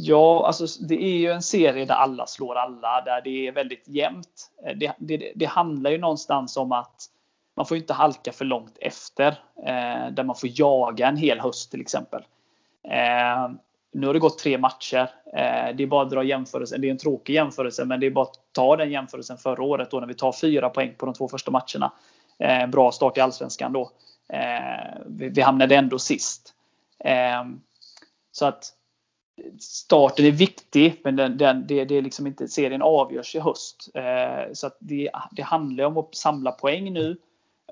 Ja, 0.00 0.46
alltså 0.46 0.66
det 0.80 1.02
är 1.02 1.18
ju 1.18 1.30
en 1.30 1.42
serie 1.42 1.84
där 1.84 1.94
alla 1.94 2.26
slår 2.26 2.54
alla, 2.54 3.00
där 3.00 3.20
det 3.24 3.48
är 3.48 3.52
väldigt 3.52 3.88
jämnt. 3.88 4.50
Eh, 4.66 4.76
det, 4.76 4.92
det, 4.98 5.32
det 5.34 5.44
handlar 5.44 5.90
ju 5.90 5.98
någonstans 5.98 6.56
om 6.56 6.72
att 6.72 7.06
man 7.56 7.66
får 7.66 7.76
inte 7.76 7.92
halka 7.92 8.32
för 8.32 8.44
långt 8.44 8.78
efter, 8.80 9.28
eh, 9.66 10.12
där 10.12 10.22
man 10.22 10.36
får 10.36 10.50
jaga 10.52 11.08
en 11.08 11.16
hel 11.16 11.40
höst 11.40 11.70
till 11.70 11.80
exempel. 11.80 12.22
Eh, 12.84 13.50
nu 13.92 14.06
har 14.06 14.14
det 14.14 14.20
gått 14.20 14.38
tre 14.38 14.58
matcher. 14.58 15.10
Eh, 15.32 15.76
det 15.76 15.82
är 15.82 15.86
bara 15.86 16.02
att 16.02 16.10
dra 16.10 16.22
jämförelsen. 16.22 16.80
Det 16.80 16.86
är 16.86 16.90
en 16.90 16.98
tråkig 16.98 17.34
jämförelse, 17.34 17.84
men 17.84 18.00
det 18.00 18.06
är 18.06 18.10
bara 18.10 18.24
att 18.24 18.52
ta 18.52 18.76
den 18.76 18.90
jämförelsen 18.90 19.38
förra 19.38 19.62
året 19.62 19.90
då 19.90 20.00
när 20.00 20.06
vi 20.06 20.14
tar 20.14 20.32
fyra 20.32 20.70
poäng 20.70 20.94
på 20.98 21.06
de 21.06 21.14
två 21.14 21.28
första 21.28 21.50
matcherna. 21.50 21.92
Eh, 22.38 22.66
bra 22.66 22.92
start 22.92 23.18
i 23.18 23.20
Allsvenskan 23.20 23.72
då. 23.72 23.90
Eh, 24.28 25.00
vi 25.06 25.40
hamnade 25.40 25.76
ändå 25.76 25.98
sist. 25.98 26.54
Eh, 27.04 27.44
så 28.32 28.46
att 28.46 28.74
starten 29.60 30.24
är 30.26 30.30
viktig, 30.30 31.00
men 31.04 31.16
den, 31.16 31.38
den, 31.38 31.66
det, 31.66 31.84
det 31.84 31.94
är 31.94 32.02
liksom 32.02 32.26
inte, 32.26 32.48
serien 32.48 32.82
avgörs 32.82 33.34
i 33.34 33.38
höst. 33.38 33.88
Eh, 33.94 34.52
så 34.52 34.66
att 34.66 34.76
det, 34.78 35.10
det 35.30 35.42
handlar 35.42 35.84
om 35.84 35.98
att 35.98 36.14
samla 36.14 36.52
poäng 36.52 36.92
nu 36.92 37.16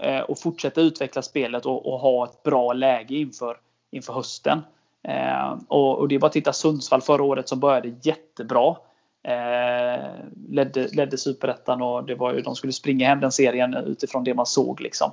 eh, 0.00 0.20
och 0.20 0.38
fortsätta 0.38 0.80
utveckla 0.80 1.22
spelet 1.22 1.66
och, 1.66 1.92
och 1.92 1.98
ha 1.98 2.24
ett 2.24 2.42
bra 2.42 2.72
läge 2.72 3.14
inför, 3.14 3.56
inför 3.90 4.12
hösten. 4.12 4.62
Eh, 5.02 5.58
och, 5.68 5.98
och, 5.98 6.08
det 6.08 6.14
är 6.14 6.18
bara 6.18 6.26
att 6.26 6.32
titta 6.32 6.52
Sundsvall 6.52 7.02
förra 7.02 7.22
året 7.22 7.48
som 7.48 7.60
började 7.60 7.94
jättebra. 8.02 8.76
Eh, 9.22 10.04
ledde, 10.48 10.88
ledde 10.88 11.18
superettan 11.18 11.82
och 11.82 12.04
det 12.04 12.14
var 12.14 12.34
ju, 12.34 12.40
de 12.40 12.56
skulle 12.56 12.72
springa 12.72 13.08
hem 13.08 13.20
den 13.20 13.32
serien 13.32 13.74
utifrån 13.74 14.24
det 14.24 14.34
man 14.34 14.46
såg. 14.46 14.80
Liksom. 14.80 15.12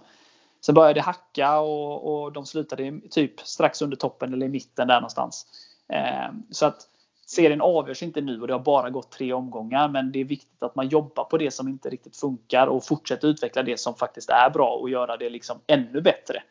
Sen 0.65 0.75
började 0.75 0.93
det 0.93 1.01
hacka 1.01 1.59
och, 1.59 2.23
och 2.23 2.31
de 2.31 2.45
slutade 2.45 2.99
typ 3.09 3.39
strax 3.39 3.81
under 3.81 3.97
toppen 3.97 4.33
eller 4.33 4.45
i 4.45 4.49
mitten 4.49 4.87
där 4.87 4.95
någonstans. 4.95 5.45
Eh, 5.93 6.33
så 6.49 6.65
att 6.65 6.87
serien 7.25 7.61
avgörs 7.61 8.03
inte 8.03 8.21
nu 8.21 8.41
och 8.41 8.47
det 8.47 8.53
har 8.53 8.59
bara 8.59 8.89
gått 8.89 9.11
tre 9.11 9.33
omgångar. 9.33 9.89
Men 9.89 10.11
det 10.11 10.19
är 10.19 10.25
viktigt 10.25 10.63
att 10.63 10.75
man 10.75 10.87
jobbar 10.87 11.23
på 11.23 11.37
det 11.37 11.51
som 11.51 11.67
inte 11.67 11.89
riktigt 11.89 12.17
funkar 12.17 12.67
och 12.67 12.85
fortsätter 12.85 13.27
utveckla 13.27 13.63
det 13.63 13.79
som 13.79 13.95
faktiskt 13.95 14.29
är 14.29 14.49
bra 14.49 14.69
och 14.69 14.89
göra 14.89 15.17
det 15.17 15.29
liksom 15.29 15.59
ännu 15.67 16.01
bättre. 16.01 16.43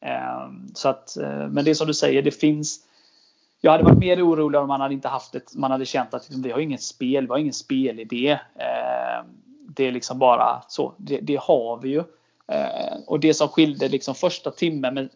Eh, 0.00 0.48
så 0.74 0.88
att, 0.88 1.16
eh, 1.16 1.48
men 1.48 1.64
det 1.64 1.70
är 1.70 1.74
som 1.74 1.86
du 1.86 1.94
säger, 1.94 2.22
det 2.22 2.30
finns 2.30 2.80
jag 3.64 3.72
hade 3.72 3.84
varit 3.84 3.98
mer 3.98 4.26
orolig 4.26 4.60
om 4.60 4.68
man 4.68 4.80
hade 4.80 4.94
inte 4.94 5.08
haft 5.08 5.34
ett, 5.34 5.54
man 5.54 5.70
hade 5.70 5.86
känt 5.86 6.14
att 6.14 6.22
liksom, 6.22 6.42
vi 6.42 6.50
har 6.50 6.58
inget 6.60 6.82
spel, 6.82 7.26
vi 7.26 7.30
har 7.30 7.38
ingen 7.38 7.52
spelidé. 7.52 8.30
Eh, 8.30 9.24
det 9.68 9.84
är 9.84 9.92
liksom 9.92 10.18
bara 10.18 10.62
så. 10.68 10.94
Det, 10.96 11.20
det 11.20 11.40
har 11.40 11.76
vi 11.82 11.88
ju. 11.88 11.98
Eh, 12.48 12.96
och 13.06 13.20
det 13.20 13.34
som 13.34 13.48
skilde 13.48 13.88
liksom 13.88 14.14
första 14.14 14.50
timmen 14.50 14.94
med, 14.94 15.08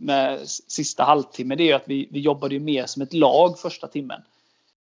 med 0.00 0.48
sista 0.48 1.04
halvtimme, 1.04 1.54
det 1.54 1.70
är 1.70 1.74
att 1.74 1.88
vi, 1.88 2.08
vi 2.10 2.20
jobbade 2.20 2.58
mer 2.58 2.86
som 2.86 3.02
ett 3.02 3.12
lag 3.12 3.58
första 3.58 3.86
timmen. 3.88 4.22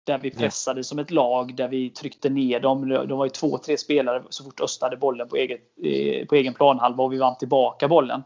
Där 0.04 0.18
vi 0.18 0.30
pressade 0.30 0.84
som 0.84 0.98
ett 0.98 1.10
lag, 1.10 1.54
där 1.54 1.68
vi 1.68 1.90
tryckte 1.90 2.28
ner 2.28 2.60
dem. 2.60 2.88
De 2.88 3.18
var 3.18 3.24
ju 3.24 3.30
två, 3.30 3.58
tre 3.58 3.78
spelare 3.78 4.22
så 4.30 4.44
fort 4.44 4.60
Öst 4.60 4.82
hade 4.82 4.96
bollen 4.96 5.28
på, 5.28 5.36
eget, 5.36 5.60
eh, 5.82 6.26
på 6.26 6.34
egen 6.34 6.54
planhalva 6.54 7.04
och 7.04 7.12
vi 7.12 7.18
vann 7.18 7.38
tillbaka 7.38 7.88
bollen. 7.88 8.22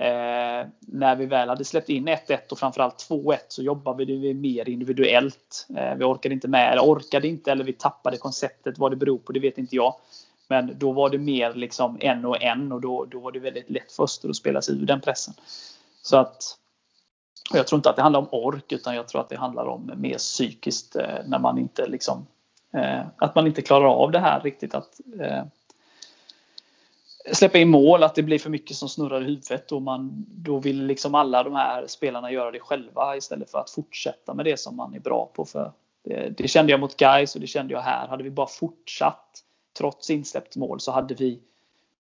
Eh, 0.00 0.66
när 0.80 1.16
vi 1.16 1.26
väl 1.26 1.48
hade 1.48 1.64
släppt 1.64 1.88
in 1.88 2.08
1-1 2.08 2.52
och 2.52 2.58
framförallt 2.58 3.08
2-1 3.10 3.38
så 3.48 3.62
jobbade 3.62 4.04
vi 4.04 4.34
mer 4.34 4.68
individuellt. 4.68 5.66
Eh, 5.76 5.94
vi 5.94 6.04
orkade 6.04 6.34
inte 6.34 6.48
med, 6.48 6.72
eller 6.72 6.82
orkade 6.82 7.28
inte, 7.28 7.52
eller 7.52 7.64
vi 7.64 7.72
tappade 7.72 8.16
konceptet. 8.16 8.78
Vad 8.78 8.92
det 8.92 8.96
beror 8.96 9.18
på, 9.18 9.32
det 9.32 9.40
vet 9.40 9.58
inte 9.58 9.76
jag. 9.76 9.94
Men 10.48 10.78
då 10.78 10.92
var 10.92 11.10
det 11.10 11.18
mer 11.18 11.54
liksom 11.54 11.98
en 12.00 12.24
och 12.24 12.42
en 12.42 12.72
och 12.72 12.80
då, 12.80 13.04
då 13.04 13.20
var 13.20 13.32
det 13.32 13.38
väldigt 13.38 13.70
lätt 13.70 13.92
för 13.92 14.02
Öster 14.02 14.28
att 14.28 14.36
spela 14.36 14.62
sig 14.62 14.74
ur 14.74 14.86
den 14.86 15.00
pressen. 15.00 15.34
Så 16.02 16.16
att 16.16 16.58
jag 17.52 17.66
tror 17.66 17.78
inte 17.78 17.90
att 17.90 17.96
det 17.96 18.02
handlar 18.02 18.20
om 18.20 18.28
ork 18.30 18.72
utan 18.72 18.94
jag 18.94 19.08
tror 19.08 19.20
att 19.20 19.28
det 19.28 19.36
handlar 19.36 19.64
om 19.64 19.92
mer 19.96 20.18
psykiskt 20.18 20.96
eh, 20.96 21.18
när 21.26 21.38
man 21.38 21.58
inte 21.58 21.86
liksom 21.86 22.26
eh, 22.74 23.00
att 23.16 23.34
man 23.34 23.46
inte 23.46 23.62
klarar 23.62 23.86
av 23.86 24.10
det 24.10 24.18
här 24.18 24.40
riktigt 24.40 24.74
att 24.74 25.00
eh, 25.20 25.42
släppa 27.32 27.58
in 27.58 27.68
mål, 27.68 28.02
att 28.02 28.14
det 28.14 28.22
blir 28.22 28.38
för 28.38 28.50
mycket 28.50 28.76
som 28.76 28.88
snurrar 28.88 29.20
i 29.20 29.24
huvudet 29.24 29.72
och 29.72 29.82
man, 29.82 30.24
då 30.28 30.58
vill 30.58 30.86
liksom 30.86 31.14
alla 31.14 31.42
de 31.42 31.54
här 31.54 31.86
spelarna 31.86 32.32
göra 32.32 32.50
det 32.50 32.60
själva 32.60 33.16
istället 33.16 33.50
för 33.50 33.58
att 33.58 33.70
fortsätta 33.70 34.34
med 34.34 34.44
det 34.44 34.60
som 34.60 34.76
man 34.76 34.94
är 34.94 35.00
bra 35.00 35.30
på. 35.34 35.44
För 35.44 35.72
det, 36.04 36.38
det 36.38 36.48
kände 36.48 36.72
jag 36.72 36.80
mot 36.80 36.96
Guys 36.96 37.34
och 37.34 37.40
det 37.40 37.46
kände 37.46 37.74
jag 37.74 37.80
här. 37.80 38.08
Hade 38.08 38.22
vi 38.22 38.30
bara 38.30 38.46
fortsatt 38.46 39.44
trots 39.78 40.10
insläppt 40.10 40.56
mål 40.56 40.80
så 40.80 40.92
hade 40.92 41.14
vi 41.14 41.40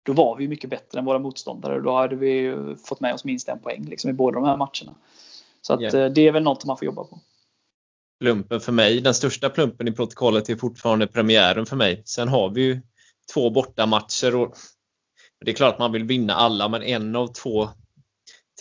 då 0.03 0.13
var 0.13 0.35
vi 0.35 0.47
mycket 0.47 0.69
bättre 0.69 0.99
än 0.99 1.05
våra 1.05 1.19
motståndare. 1.19 1.79
Då 1.79 1.95
hade 1.95 2.15
vi 2.15 2.55
fått 2.85 2.99
med 2.99 3.13
oss 3.13 3.23
minst 3.23 3.49
en 3.49 3.59
poäng 3.59 3.85
liksom, 3.85 4.09
i 4.09 4.13
båda 4.13 4.35
de 4.35 4.45
här 4.45 4.57
matcherna. 4.57 4.95
Så 5.61 5.73
att, 5.73 5.81
yeah. 5.81 6.11
det 6.11 6.27
är 6.27 6.31
väl 6.31 6.43
något 6.43 6.65
man 6.65 6.77
får 6.77 6.85
jobba 6.85 7.03
på. 7.03 7.19
Plumpen 8.19 8.61
för 8.61 8.71
mig, 8.71 9.01
den 9.01 9.13
största 9.13 9.49
plumpen 9.49 9.87
i 9.87 9.91
protokollet 9.91 10.49
är 10.49 10.55
fortfarande 10.55 11.07
premiären 11.07 11.65
för 11.65 11.75
mig. 11.75 12.01
Sen 12.05 12.27
har 12.27 12.49
vi 12.49 12.61
ju 12.61 12.81
två 13.33 13.49
bortamatcher 13.49 14.35
och 14.35 14.55
det 15.45 15.51
är 15.51 15.55
klart 15.55 15.73
att 15.73 15.79
man 15.79 15.91
vill 15.91 16.03
vinna 16.03 16.33
alla, 16.33 16.69
men 16.69 16.83
en 16.83 17.15
av 17.15 17.27
två 17.27 17.69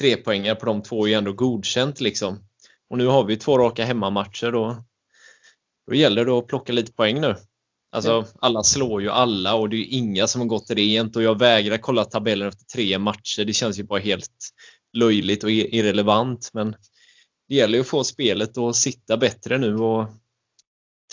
trepoängar 0.01 0.55
på 0.55 0.67
de 0.67 0.83
två 0.83 1.07
är 1.07 1.09
ju 1.09 1.15
ändå 1.15 1.33
godkänt. 1.33 2.01
Liksom. 2.01 2.39
Och 2.91 2.99
nu 2.99 3.07
har 3.07 3.25
vi 3.25 3.37
två 3.37 3.59
raka 3.59 3.85
hemmamatcher. 3.85 4.53
Då, 4.53 4.85
då 5.87 5.95
gäller 5.95 6.25
det 6.25 6.33
att 6.33 6.47
plocka 6.47 6.73
lite 6.73 6.93
poäng 6.93 7.21
nu. 7.21 7.37
Alltså, 7.95 8.25
alla 8.41 8.63
slår 8.63 9.03
ju 9.03 9.11
alla 9.11 9.55
och 9.55 9.69
det 9.69 9.77
är 9.77 9.87
inga 9.91 10.27
som 10.27 10.41
har 10.41 10.49
gått 10.49 10.71
rent 10.71 11.17
och 11.17 11.23
jag 11.23 11.39
vägrar 11.39 11.77
kolla 11.77 12.05
tabellen 12.05 12.49
efter 12.49 12.65
tre 12.65 12.99
matcher. 12.99 13.45
Det 13.45 13.53
känns 13.53 13.79
ju 13.79 13.83
bara 13.83 14.01
helt 14.01 14.31
löjligt 14.93 15.45
och 15.45 15.51
irrelevant. 15.51 16.51
Men 16.53 16.77
det 17.49 17.55
gäller 17.55 17.75
ju 17.75 17.81
att 17.81 17.89
få 17.89 18.05
spelet 18.05 18.59
att 18.59 18.77
sitta 18.77 19.17
bättre 19.17 19.59
nu 19.59 19.77
och 19.77 20.09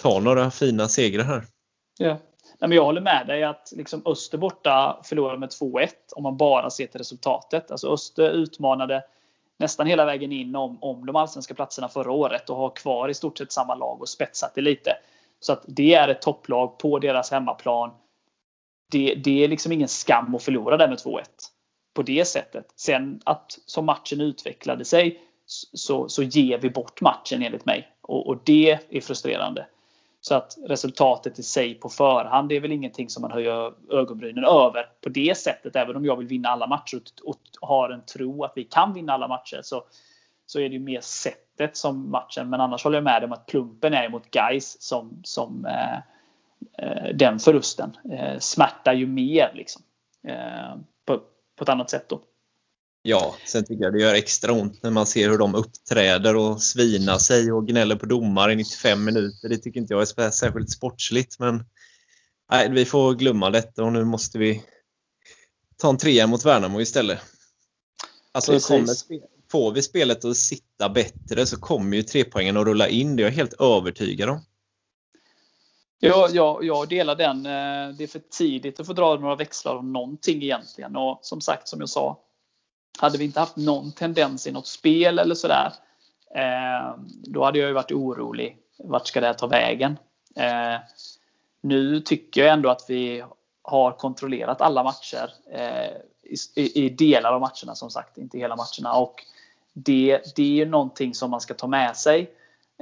ta 0.02 0.20
några 0.20 0.52
fina 0.52 0.88
segrar 0.88 1.24
här. 1.24 1.46
Ja. 1.98 2.18
Nej, 2.60 2.70
men 2.70 2.72
jag 2.72 2.86
håller 2.86 3.02
med 3.02 3.28
dig 3.28 3.44
att 3.44 3.74
liksom 3.76 4.02
Öster 4.06 4.38
borta 4.38 5.02
förlorade 5.04 5.40
med 5.40 5.50
2-1 5.50 5.88
om 6.16 6.24
man 6.24 6.38
bara 6.38 6.70
ser 6.70 6.88
till 6.88 6.98
resultatet. 6.98 7.72
Alltså 7.72 7.94
Öster 7.94 8.30
utmanade 8.32 9.04
nästan 9.58 9.88
hela 9.88 10.06
vägen 10.06 10.32
in 10.32 10.56
om, 10.56 10.78
om 10.84 11.06
de 11.06 11.16
allsvenska 11.16 11.54
platserna 11.54 11.90
förra 11.90 12.12
året 12.12 12.50
och 12.50 12.58
har 12.58 12.76
kvar 12.76 13.10
i 13.10 13.14
stort 13.14 13.38
sett 13.38 13.52
samma 13.52 13.76
lag 13.76 14.02
och 14.02 14.10
spetsat 14.10 14.56
det 14.56 14.62
lite. 14.62 14.92
Så 15.40 15.54
att 15.54 15.64
det 15.68 15.94
är 15.94 16.08
ett 16.08 16.22
topplag 16.22 16.78
på 16.80 17.00
deras 17.00 17.32
hemmaplan. 17.32 17.92
Det, 18.92 19.16
det 19.16 19.44
är 19.44 19.48
liksom 19.48 19.72
ingen 19.72 19.88
skam 19.88 20.36
att 20.36 20.44
förlora 20.44 20.78
där 20.78 20.88
med 20.88 20.98
2-1. 20.98 21.24
På 21.94 22.02
det 22.02 22.26
sättet. 22.26 22.74
Sen 22.76 23.22
att 23.26 23.60
som 23.66 23.86
matchen 23.86 24.22
utvecklade 24.22 24.86
sig 24.86 25.22
så, 25.74 26.10
så 26.10 26.24
ger 26.24 26.58
vi 26.58 26.70
bort 26.70 27.02
matchen 27.02 27.44
enligt 27.44 27.66
mig. 27.66 27.88
Och, 28.02 28.28
och 28.28 28.38
det 28.44 28.80
är 28.90 29.02
frustrerande. 29.02 29.66
Så 30.22 30.36
att 30.36 30.58
resultatet 30.68 31.40
i 31.40 31.44
sig 31.44 31.76
på 31.76 31.90
förhand 31.90 32.50
det 32.50 32.56
är 32.56 32.60
väl 32.60 32.72
ingenting 32.72 33.10
som 33.10 33.22
man 33.22 33.32
höjer 33.32 33.74
ögonbrynen 33.92 34.46
över 34.46 34.90
på 35.02 35.10
det 35.10 35.38
sättet. 35.38 35.76
Även 35.76 35.96
om 35.96 36.06
jag 36.06 36.16
vill 36.16 36.28
vinna 36.28 36.50
alla 36.50 36.68
matcher 36.68 37.02
och, 37.24 37.40
har 37.62 37.90
en 37.90 38.06
tro 38.06 38.44
att 38.44 38.54
vi 38.56 38.64
kan 38.64 38.94
vinna 38.94 39.14
alla 39.14 39.28
matcher 39.28 39.60
så, 39.64 39.84
så 40.46 40.60
är 40.60 40.70
det 40.70 40.74
ju 40.76 40.80
mer 40.80 41.02
sättet 41.60 41.78
som 41.78 42.12
matchen. 42.12 42.50
Men 42.50 42.62
annars 42.62 42.84
håller 42.84 42.98
jag 42.98 43.04
med 43.04 43.24
om 43.24 43.32
att 43.32 43.46
plumpen 43.46 43.94
är 43.94 44.10
mot 44.10 44.32
Guys 44.32 44.82
som, 44.82 45.22
som 45.24 45.66
eh, 45.66 45.98
eh, 46.78 47.16
den 47.16 47.40
förlusten 47.40 47.98
eh, 48.12 48.40
smärtar 48.40 48.94
ju 48.94 49.08
mer 49.08 49.52
liksom. 49.56 49.82
Eh, 50.28 50.76
på, 51.06 51.22
på 51.58 51.64
ett 51.64 51.70
annat 51.70 51.90
sätt 51.90 52.10
då. 52.10 52.22
Ja, 53.02 53.36
sen 53.46 53.66
tycker 53.66 53.84
jag 53.84 53.94
det 53.94 54.02
gör 54.02 54.16
extra 54.16 54.52
ont 54.52 54.84
när 54.84 54.92
man 54.92 55.06
ser 55.06 55.30
hur 55.30 55.38
de 55.38 55.56
uppträder 55.56 56.36
och 56.36 56.62
svinar 56.62 57.18
sig 57.18 57.52
och 57.52 57.68
gnäller 57.68 57.96
på 57.96 58.06
domare 58.06 58.54
i 58.54 58.56
95 58.56 59.04
minuter. 59.04 59.50
Det 59.50 59.58
tycker 59.58 59.80
inte 59.80 59.94
jag 59.94 60.02
är 60.02 60.32
särskilt 60.32 60.72
sportsligt. 60.72 61.40
Men 61.40 61.66
nej, 62.52 62.70
vi 62.70 62.86
får 62.86 63.14
glömma 63.14 63.50
detta 63.50 63.84
och 63.84 63.94
nu 63.94 64.06
måste 64.06 64.38
vi 64.38 64.64
ta 65.78 65.90
en 65.90 65.98
trea 65.98 66.28
mot 66.28 66.46
Värnamo 66.46 66.82
istället. 66.82 67.20
Alltså, 68.32 68.60
kommer, 68.60 68.96
får 69.52 69.72
vi 69.72 69.82
spelet 69.82 70.26
att 70.26 70.38
sitta 70.38 70.90
bättre 70.90 71.46
så 71.46 71.60
kommer 71.60 71.98
ju 71.98 72.04
trepoängen 72.04 72.58
att 72.58 72.66
rulla 72.66 72.88
in. 72.88 73.16
Det 73.16 73.24
är 73.24 73.26
jag 73.26 73.32
helt 73.32 73.62
övertygad 73.62 74.30
om. 74.30 74.40
Ja, 76.00 76.28
ja, 76.32 76.60
jag 76.62 76.90
delar 76.90 77.16
den. 77.16 77.46
Eh, 77.46 77.96
det 77.96 78.04
är 78.04 78.08
för 78.08 78.20
tidigt 78.20 78.80
att 78.80 78.88
få 78.88 78.94
dra 78.94 79.16
några 79.16 79.36
växlar 79.36 79.76
om 79.76 79.94
någonting 79.94 80.44
egentligen. 80.44 80.96
Och 80.96 81.20
som 81.22 81.42
sagt, 81.42 81.68
som 81.68 81.80
jag 81.80 81.90
sa, 81.90 82.20
hade 83.00 83.18
vi 83.18 83.26
inte 83.26 83.40
haft 83.40 83.56
någon 83.56 83.92
tendens 83.92 84.48
i 84.48 84.52
något 84.52 84.68
spel 84.68 85.20
eller 85.20 85.36
sådär, 85.36 85.74
eh, 86.36 86.96
då 87.06 87.44
hade 87.44 87.60
jag 87.60 87.68
ju 87.68 87.74
varit 87.74 87.92
orolig. 87.92 88.58
Vart 88.78 89.08
ska 89.08 89.20
det 89.22 89.28
här 89.28 89.34
ta 89.34 89.48
vägen? 89.48 89.98
Eh, 90.36 90.80
nu 91.62 92.00
tycker 92.00 92.42
jag 92.42 92.54
ändå 92.54 92.70
att 92.70 92.86
vi 92.88 93.24
har 93.62 93.92
kontrollerat 93.92 94.62
alla 94.62 94.84
matcher 94.84 95.34
i, 96.56 96.90
delar 96.90 97.34
av 97.34 97.42
matcherna 97.42 97.76
som 97.76 97.90
sagt, 97.90 98.18
inte 98.18 98.38
hela 98.38 98.56
matcherna. 98.56 98.94
Och 98.94 99.26
det, 99.86 100.36
det 100.36 100.62
är 100.62 100.66
någonting 100.66 101.14
som 101.14 101.32
man 101.32 101.42
ska 101.42 101.54
ta 101.54 101.68
med 101.68 101.98
sig. 101.98 102.32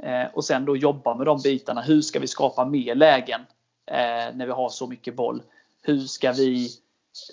Eh, 0.02 0.26
och 0.32 0.44
sen 0.44 0.64
då 0.64 0.76
jobba 0.76 1.14
med 1.14 1.26
de 1.26 1.40
bitarna. 1.42 1.80
Hur 1.80 2.02
ska 2.02 2.18
vi 2.18 2.26
skapa 2.26 2.64
mer 2.64 2.94
lägen 2.94 3.40
eh, 3.86 4.34
när 4.34 4.46
vi 4.46 4.52
har 4.52 4.68
så 4.68 4.86
mycket 4.86 5.16
boll? 5.16 5.42
Hur 5.82 6.00
ska 6.00 6.32
vi 6.32 6.70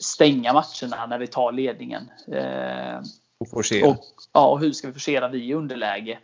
stänga 0.01 0.53
matcherna 0.53 1.05
när 1.05 1.17
vi 1.17 1.27
tar 1.27 1.51
ledningen? 1.51 2.11
Eh, 2.31 2.99
och 3.37 3.49
forcera. 3.49 3.89
Och, 3.89 3.97
ja, 4.33 4.47
och 4.47 4.59
hur 4.59 4.71
ska 4.71 4.87
vi 4.87 4.93
forcera 4.93 5.27
vi 5.27 5.53
underläge? 5.53 6.19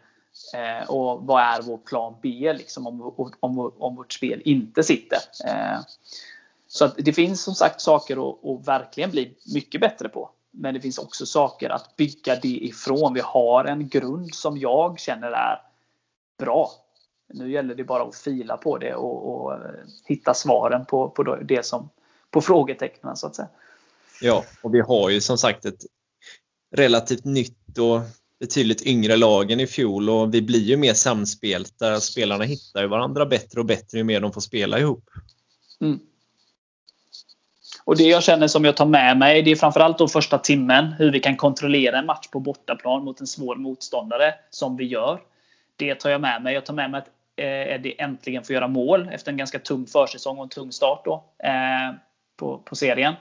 Och 0.87 1.25
vad 1.25 1.41
är 1.41 1.61
vår 1.61 1.77
plan 1.77 2.15
B 2.21 2.53
liksom, 2.53 2.87
om, 2.87 3.13
om, 3.39 3.71
om 3.77 3.95
vårt 3.95 4.13
spel 4.13 4.41
inte 4.45 4.83
sitter? 4.83 5.19
Så 6.67 6.85
att 6.85 6.95
det 6.97 7.13
finns 7.13 7.43
som 7.43 7.55
sagt 7.55 7.81
saker 7.81 8.29
att, 8.29 8.45
att 8.45 8.67
verkligen 8.67 9.11
bli 9.11 9.35
mycket 9.53 9.81
bättre 9.81 10.09
på. 10.09 10.29
Men 10.51 10.73
det 10.73 10.81
finns 10.81 10.97
också 10.97 11.25
saker 11.25 11.69
att 11.69 11.95
bygga 11.97 12.35
det 12.35 12.65
ifrån. 12.65 13.13
Vi 13.13 13.21
har 13.23 13.65
en 13.65 13.89
grund 13.89 14.35
som 14.35 14.57
jag 14.57 14.99
känner 14.99 15.31
är 15.31 15.61
bra. 16.39 16.71
Nu 17.33 17.51
gäller 17.51 17.75
det 17.75 17.83
bara 17.83 18.03
att 18.03 18.15
fila 18.15 18.57
på 18.57 18.77
det 18.77 18.95
och, 18.95 19.45
och 19.45 19.59
hitta 20.05 20.33
svaren 20.33 20.85
på, 20.85 21.09
på 21.09 21.35
det 21.35 21.65
som 21.65 21.89
på 22.31 22.41
frågetecknen 22.41 23.17
så 23.17 23.27
att 23.27 23.35
säga. 23.35 23.49
Ja, 24.21 24.43
och 24.61 24.75
vi 24.75 24.79
har 24.79 25.09
ju 25.09 25.21
som 25.21 25.37
sagt 25.37 25.65
ett 25.65 25.85
relativt 26.71 27.25
nytt 27.25 27.77
och 27.77 28.01
betydligt 28.39 28.81
yngre 28.81 29.15
lag 29.15 29.51
än 29.51 29.59
i 29.59 29.67
fjol 29.67 30.09
och 30.09 30.33
vi 30.33 30.41
blir 30.41 30.59
ju 30.59 30.77
mer 30.77 30.93
samspelta. 30.93 31.99
Spelarna 31.99 32.43
hittar 32.43 32.81
ju 32.81 32.87
varandra 32.87 33.25
bättre 33.25 33.59
och 33.59 33.65
bättre 33.65 33.97
ju 33.97 34.03
mer 34.03 34.19
de 34.19 34.33
får 34.33 34.41
spela 34.41 34.79
ihop. 34.79 35.09
Mm. 35.81 35.99
Och 37.83 37.97
Det 37.97 38.03
jag 38.03 38.23
känner 38.23 38.47
som 38.47 38.65
jag 38.65 38.77
tar 38.77 38.85
med 38.85 39.17
mig 39.17 39.41
det 39.41 39.51
är 39.51 39.55
framförallt 39.55 39.97
då 39.97 40.07
första 40.07 40.37
timmen. 40.37 40.85
Hur 40.85 41.11
vi 41.11 41.19
kan 41.19 41.35
kontrollera 41.35 41.99
en 41.99 42.05
match 42.05 42.27
på 42.27 42.39
bortaplan 42.39 43.03
mot 43.03 43.21
en 43.21 43.27
svår 43.27 43.55
motståndare 43.55 44.33
som 44.49 44.77
vi 44.77 44.85
gör. 44.85 45.19
Det 45.75 45.95
tar 45.95 46.09
jag 46.09 46.21
med 46.21 46.43
mig. 46.43 46.53
Jag 46.53 46.65
tar 46.65 46.73
med 46.73 46.91
mig 46.91 46.97
att 46.97 47.07
eh, 47.35 47.75
Eddie 47.75 47.95
äntligen 47.97 48.43
får 48.43 48.53
göra 48.53 48.67
mål 48.67 49.09
efter 49.11 49.31
en 49.31 49.37
ganska 49.37 49.59
tung 49.59 49.85
försäsong 49.85 50.37
och 50.37 50.43
en 50.43 50.49
tung 50.49 50.71
start 50.71 51.01
då, 51.05 51.23
eh, 51.43 51.95
på, 52.37 52.57
på 52.57 52.75
serien. 52.75 53.13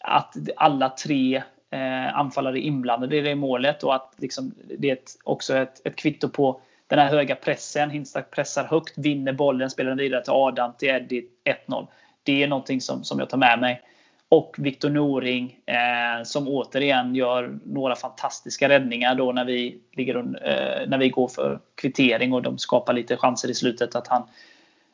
Att 0.00 0.36
alla 0.56 0.88
tre 0.88 1.42
eh, 1.70 2.18
anfallare 2.18 2.58
är 2.58 2.62
inblandade 2.62 3.16
i 3.16 3.20
det 3.20 3.34
målet 3.34 3.82
och 3.82 3.94
att 3.94 4.14
liksom, 4.16 4.54
det 4.78 4.88
är 4.90 4.92
ett, 4.92 5.10
också 5.24 5.56
ett, 5.56 5.86
ett 5.86 5.96
kvitto 5.96 6.28
på 6.28 6.60
den 6.86 6.98
här 6.98 7.10
höga 7.10 7.34
pressen. 7.34 7.90
Hinstak 7.90 8.30
pressar 8.30 8.64
högt, 8.64 8.98
vinner 8.98 9.32
bollen, 9.32 9.70
spelar 9.70 9.90
den 9.90 9.98
vidare 9.98 10.24
till 10.24 10.32
Adam, 10.32 10.72
till 10.78 10.88
Eddie 10.88 11.24
1-0. 11.68 11.86
Det 12.24 12.42
är 12.42 12.48
någonting 12.48 12.80
som, 12.80 13.04
som 13.04 13.18
jag 13.18 13.30
tar 13.30 13.38
med 13.38 13.60
mig. 13.60 13.82
Och 14.28 14.56
Viktor 14.58 14.90
Noring 14.90 15.58
eh, 15.66 16.24
som 16.24 16.48
återigen 16.48 17.14
gör 17.14 17.58
några 17.64 17.96
fantastiska 17.96 18.68
räddningar 18.68 19.14
då 19.14 19.32
när 19.32 19.44
vi, 19.44 19.80
ligger, 19.92 20.16
eh, 20.16 20.88
när 20.88 20.98
vi 20.98 21.08
går 21.08 21.28
för 21.28 21.60
kvittering 21.74 22.32
och 22.32 22.42
de 22.42 22.58
skapar 22.58 22.92
lite 22.92 23.16
chanser 23.16 23.50
i 23.50 23.54
slutet. 23.54 23.94
Att 23.94 24.08
han 24.08 24.22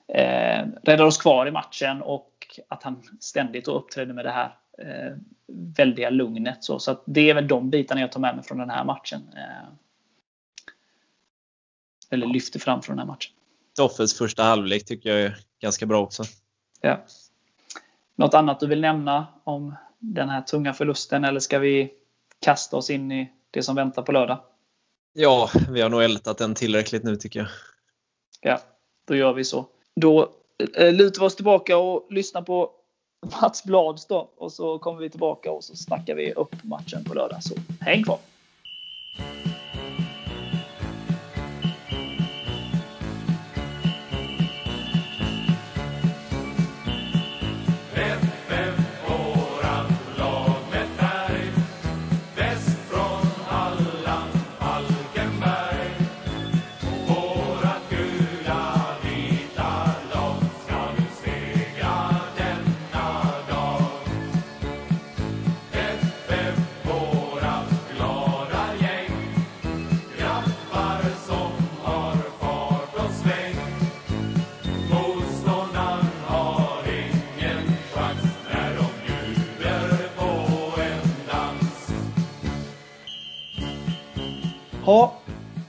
eh, 0.09 0.67
räddar 0.83 1.05
oss 1.05 1.19
kvar 1.19 1.47
i 1.47 1.51
matchen 1.51 2.03
och 2.03 2.61
att 2.69 2.83
han 2.83 3.03
ständigt 3.21 3.69
uppträder 3.69 4.15
med 4.15 4.25
det 4.25 4.31
här 4.31 4.55
eh, 4.79 5.17
väldiga 5.77 6.11
lugnet. 6.11 6.65
Så, 6.65 6.79
så 6.79 7.03
det 7.07 7.31
är 7.31 7.35
väl 7.35 7.49
de 7.49 7.71
bitarna 7.71 8.01
jag 8.01 8.13
tar 8.13 8.21
med 8.21 8.37
mig 8.37 8.45
från 8.45 8.59
den 8.59 8.71
här 8.71 8.85
matchen. 8.85 9.21
Eh, 9.37 9.69
eller 12.11 12.27
lyfter 12.27 12.59
fram 12.59 12.83
från 12.83 12.97
den 12.97 13.07
här 13.07 13.15
matchen. 13.15 13.33
Toffes 13.77 14.19
första 14.19 14.43
halvlek 14.43 14.85
tycker 14.85 15.11
jag 15.11 15.21
är 15.21 15.37
ganska 15.61 15.87
bra 15.87 16.01
också. 16.01 16.25
Ja. 16.81 17.01
Något 18.17 18.35
annat 18.35 18.61
du 18.61 18.67
vill 18.67 18.81
nämna 18.81 19.27
om 19.45 19.75
den 19.99 20.29
här 20.29 20.43
tunga 20.43 20.73
förlusten 20.73 21.25
eller 21.25 21.41
ska 21.41 21.59
vi 21.59 21.93
kasta 22.41 22.77
oss 22.77 22.91
in 22.91 23.13
i 23.13 23.33
det 23.51 23.63
som 23.63 23.77
väntar 23.77 24.03
på 24.03 24.13
lördag? 24.13 24.39
Ja, 25.13 25.51
vi 25.71 25.81
har 25.81 25.89
nog 25.89 26.03
ältat 26.03 26.39
den 26.39 26.55
tillräckligt 26.55 27.05
nu 27.05 27.17
tycker 27.17 27.41
jag. 27.41 27.49
Ja, 28.41 28.61
då 29.05 29.17
gör 29.17 29.33
vi 29.33 29.45
så. 29.45 29.67
Då 29.97 30.33
eh, 30.75 30.93
lutar 30.93 31.21
vi 31.21 31.27
oss 31.27 31.37
tillbaka 31.37 31.77
och 31.77 32.07
lyssnar 32.11 32.43
på 32.43 32.71
Mats 33.41 33.65
Blads 33.65 34.07
då. 34.07 34.31
Och 34.37 34.53
så 34.53 34.79
kommer 34.79 35.01
vi 35.01 35.11
tillbaka 35.11 35.51
och 35.51 35.65
så 35.65 35.77
snackar 35.77 36.15
vi 36.15 36.33
upp 36.33 36.65
matchen 36.65 37.05
på 37.05 37.15
lördag. 37.15 37.43
Så 37.43 37.55
häng 37.81 38.05
kvar! 38.05 38.19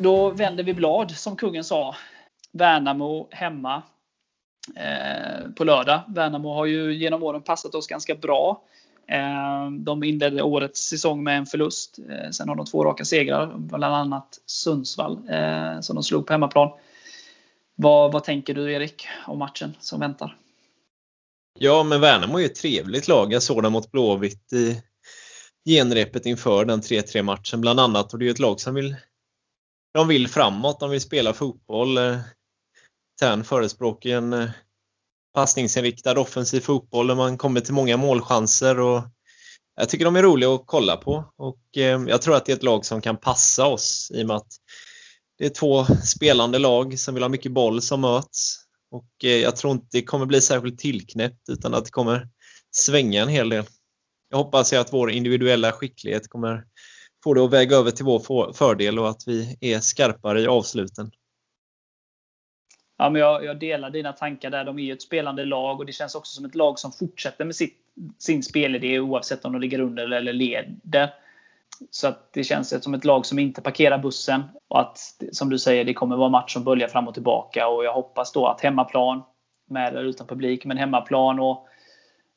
Då 0.02 0.30
vänder 0.30 0.64
vi 0.64 0.74
blad 0.74 1.12
som 1.12 1.36
kungen 1.36 1.64
sa. 1.64 1.96
Värnamo 2.52 3.28
hemma 3.32 3.84
eh, 4.76 5.52
på 5.58 5.64
lördag. 5.64 6.02
Värnamo 6.08 6.54
har 6.54 6.66
ju 6.66 6.94
genom 6.94 7.24
åren 7.24 7.42
passat 7.42 7.76
oss 7.76 7.88
ganska 7.88 8.16
bra. 8.16 8.62
Eh, 9.08 9.72
de 9.72 10.04
inledde 10.04 10.42
årets 10.42 10.90
säsong 10.90 11.24
med 11.24 11.38
en 11.38 11.46
förlust. 11.46 12.00
Eh, 12.10 12.30
sen 12.30 12.50
har 12.50 12.56
de 12.56 12.66
två 12.66 12.84
raka 12.84 13.06
segrar, 13.06 13.54
bland 13.58 13.96
annat 13.96 14.40
Sundsvall 14.46 15.30
eh, 15.30 15.80
som 15.82 15.96
de 15.96 16.04
slog 16.04 16.28
på 16.28 16.34
hemmaplan. 16.34 16.70
Vad, 17.76 18.12
vad 18.12 18.24
tänker 18.24 18.54
du 18.54 18.74
Erik 18.74 19.08
om 19.28 19.40
matchen 19.40 19.74
som 19.80 20.00
väntar? 20.00 20.38
Ja, 21.60 21.84
men 21.84 22.02
Värnamo 22.02 22.40
är 22.40 22.46
ett 22.46 22.56
trevligt 22.56 23.08
lag. 23.08 23.34
Jag 23.34 23.44
såg 23.44 23.64
dem 23.64 23.74
mot 23.74 23.92
Blåvitt 23.92 24.54
i 24.54 24.82
genrepet 25.70 26.26
inför 26.26 26.66
den 26.66 26.82
3-3 26.82 27.22
matchen 27.22 27.62
bland 27.62 27.80
annat. 27.80 28.14
Och 28.14 28.20
det 28.20 28.28
är 28.28 28.32
ett 28.32 28.40
lag 28.40 28.60
som 28.60 28.76
vill 28.76 28.96
de 29.93 30.08
vill 30.08 30.27
framåt, 30.27 30.80
de 30.80 30.89
vill 30.89 31.01
spela 31.01 31.34
fotboll. 31.34 31.97
Eh, 31.97 32.19
Tern 33.19 33.43
förespråkar 33.43 34.10
en 34.10 34.34
eh, 34.34 34.49
passningsinriktad 35.34 36.19
offensiv 36.19 36.60
fotboll 36.60 37.08
där 37.08 37.15
man 37.15 37.38
kommer 37.38 37.62
till 37.62 37.73
många 37.73 37.97
målchanser. 37.97 38.80
Och 38.80 39.04
jag 39.75 39.89
tycker 39.89 40.06
de 40.06 40.15
är 40.15 40.23
roliga 40.23 40.49
att 40.49 40.63
kolla 40.65 40.97
på 40.97 41.34
och 41.38 41.77
eh, 41.77 42.01
jag 42.08 42.21
tror 42.21 42.36
att 42.36 42.45
det 42.45 42.51
är 42.51 42.56
ett 42.56 42.63
lag 42.63 42.86
som 42.86 43.01
kan 43.01 43.17
passa 43.17 43.67
oss 43.67 44.12
i 44.13 44.23
och 44.23 44.27
med 44.27 44.36
att 44.36 44.51
det 45.38 45.45
är 45.45 45.49
två 45.49 45.86
spelande 45.86 46.60
lag 46.60 46.99
som 46.99 47.13
vill 47.13 47.23
ha 47.23 47.30
mycket 47.30 47.51
boll 47.51 47.82
som 47.82 48.01
möts. 48.01 48.58
Och 48.91 49.23
jag 49.23 49.56
tror 49.56 49.73
inte 49.73 49.88
det 49.91 50.04
kommer 50.04 50.25
bli 50.25 50.41
särskilt 50.41 50.80
tillknäppt 50.80 51.49
utan 51.49 51.73
att 51.73 51.86
det 51.86 51.91
kommer 51.91 52.30
svänga 52.75 53.21
en 53.21 53.27
hel 53.27 53.49
del. 53.49 53.65
Jag 54.30 54.38
hoppas 54.38 54.73
att 54.73 54.93
vår 54.93 55.12
individuella 55.12 55.71
skicklighet 55.71 56.30
kommer 56.30 56.65
få 57.23 57.34
det 57.34 57.43
att 57.43 57.53
väga 57.53 57.75
över 57.75 57.91
till 57.91 58.05
vår 58.05 58.53
fördel 58.53 58.99
och 58.99 59.10
att 59.10 59.27
vi 59.27 59.57
är 59.62 59.79
skarpare 59.79 60.41
i 60.41 60.47
avsluten. 60.47 61.12
Ja, 62.97 63.10
men 63.10 63.21
jag, 63.21 63.45
jag, 63.45 63.60
delar 63.60 63.89
dina 63.89 64.13
tankar 64.13 64.49
där. 64.49 64.65
De 64.65 64.79
är 64.79 64.84
ju 64.84 64.93
ett 64.93 65.01
spelande 65.01 65.45
lag 65.45 65.79
och 65.79 65.86
det 65.86 65.91
känns 65.91 66.15
också 66.15 66.36
som 66.36 66.45
ett 66.45 66.55
lag 66.55 66.79
som 66.79 66.91
fortsätter 66.91 67.45
med 67.45 67.55
sitt, 67.55 67.77
sin 68.19 68.43
spelidé 68.43 68.99
oavsett 68.99 69.45
om 69.45 69.53
de 69.53 69.62
ligger 69.62 69.79
under 69.79 70.12
eller 70.12 70.34
leder. 70.34 71.13
Så 71.89 72.07
att 72.07 72.34
det 72.34 72.43
känns 72.43 72.84
som 72.84 72.93
ett 72.93 73.05
lag 73.05 73.25
som 73.25 73.39
inte 73.39 73.62
parkerar 73.62 73.97
bussen. 73.97 74.43
Och 74.67 74.79
att, 74.79 75.23
som 75.31 75.49
du 75.49 75.60
säger, 75.60 75.86
det 75.86 75.93
kommer 75.93 76.15
vara 76.15 76.29
match 76.29 76.53
som 76.53 76.63
böljar 76.63 76.88
fram 76.88 77.07
och 77.07 77.13
tillbaka. 77.13 77.67
Och 77.67 77.86
jag 77.86 77.93
hoppas 77.93 78.31
då 78.31 78.47
att 78.47 78.62
hemmaplan, 78.62 79.21
med 79.69 79.88
eller 79.88 80.03
utan 80.03 80.27
publik, 80.27 80.65
men 80.65 80.77
hemmaplan 80.77 81.39
och 81.39 81.67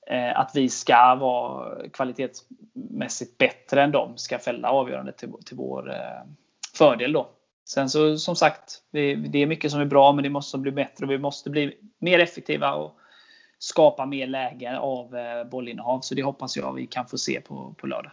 Eh, 0.07 0.41
att 0.41 0.51
vi 0.55 0.69
ska 0.69 1.15
vara 1.15 1.89
kvalitetsmässigt 1.89 3.39
bättre 3.39 3.83
än 3.83 3.93
dem 3.93 4.13
ska 4.17 4.39
fälla 4.39 4.71
avgörandet 4.71 5.17
till, 5.19 5.33
till 5.47 5.57
vår 5.57 5.91
eh, 5.91 6.23
fördel. 6.75 7.13
Då. 7.13 7.29
Sen 7.69 7.91
så 7.91 8.17
som 8.17 8.37
sagt, 8.37 8.83
det 8.91 9.43
är 9.43 9.47
mycket 9.47 9.71
som 9.71 9.81
är 9.81 9.85
bra 9.85 10.13
men 10.13 10.23
det 10.23 10.31
måste 10.31 10.59
bli 10.59 10.73
bättre 10.73 11.05
och 11.05 11.11
vi 11.11 11.19
måste 11.19 11.51
bli 11.51 11.77
mer 11.99 12.19
effektiva 12.19 12.75
och 12.75 12.97
skapa 13.59 14.07
mer 14.07 14.27
lägen 14.27 14.75
av 14.75 15.17
eh, 15.17 15.45
bollinnehav. 15.45 16.01
Så 16.01 16.15
det 16.15 16.23
hoppas 16.23 16.57
jag 16.57 16.73
vi 16.73 16.87
kan 16.87 17.07
få 17.07 17.19
se 17.19 17.41
på, 17.41 17.75
på 17.79 17.87
lördag. 17.87 18.13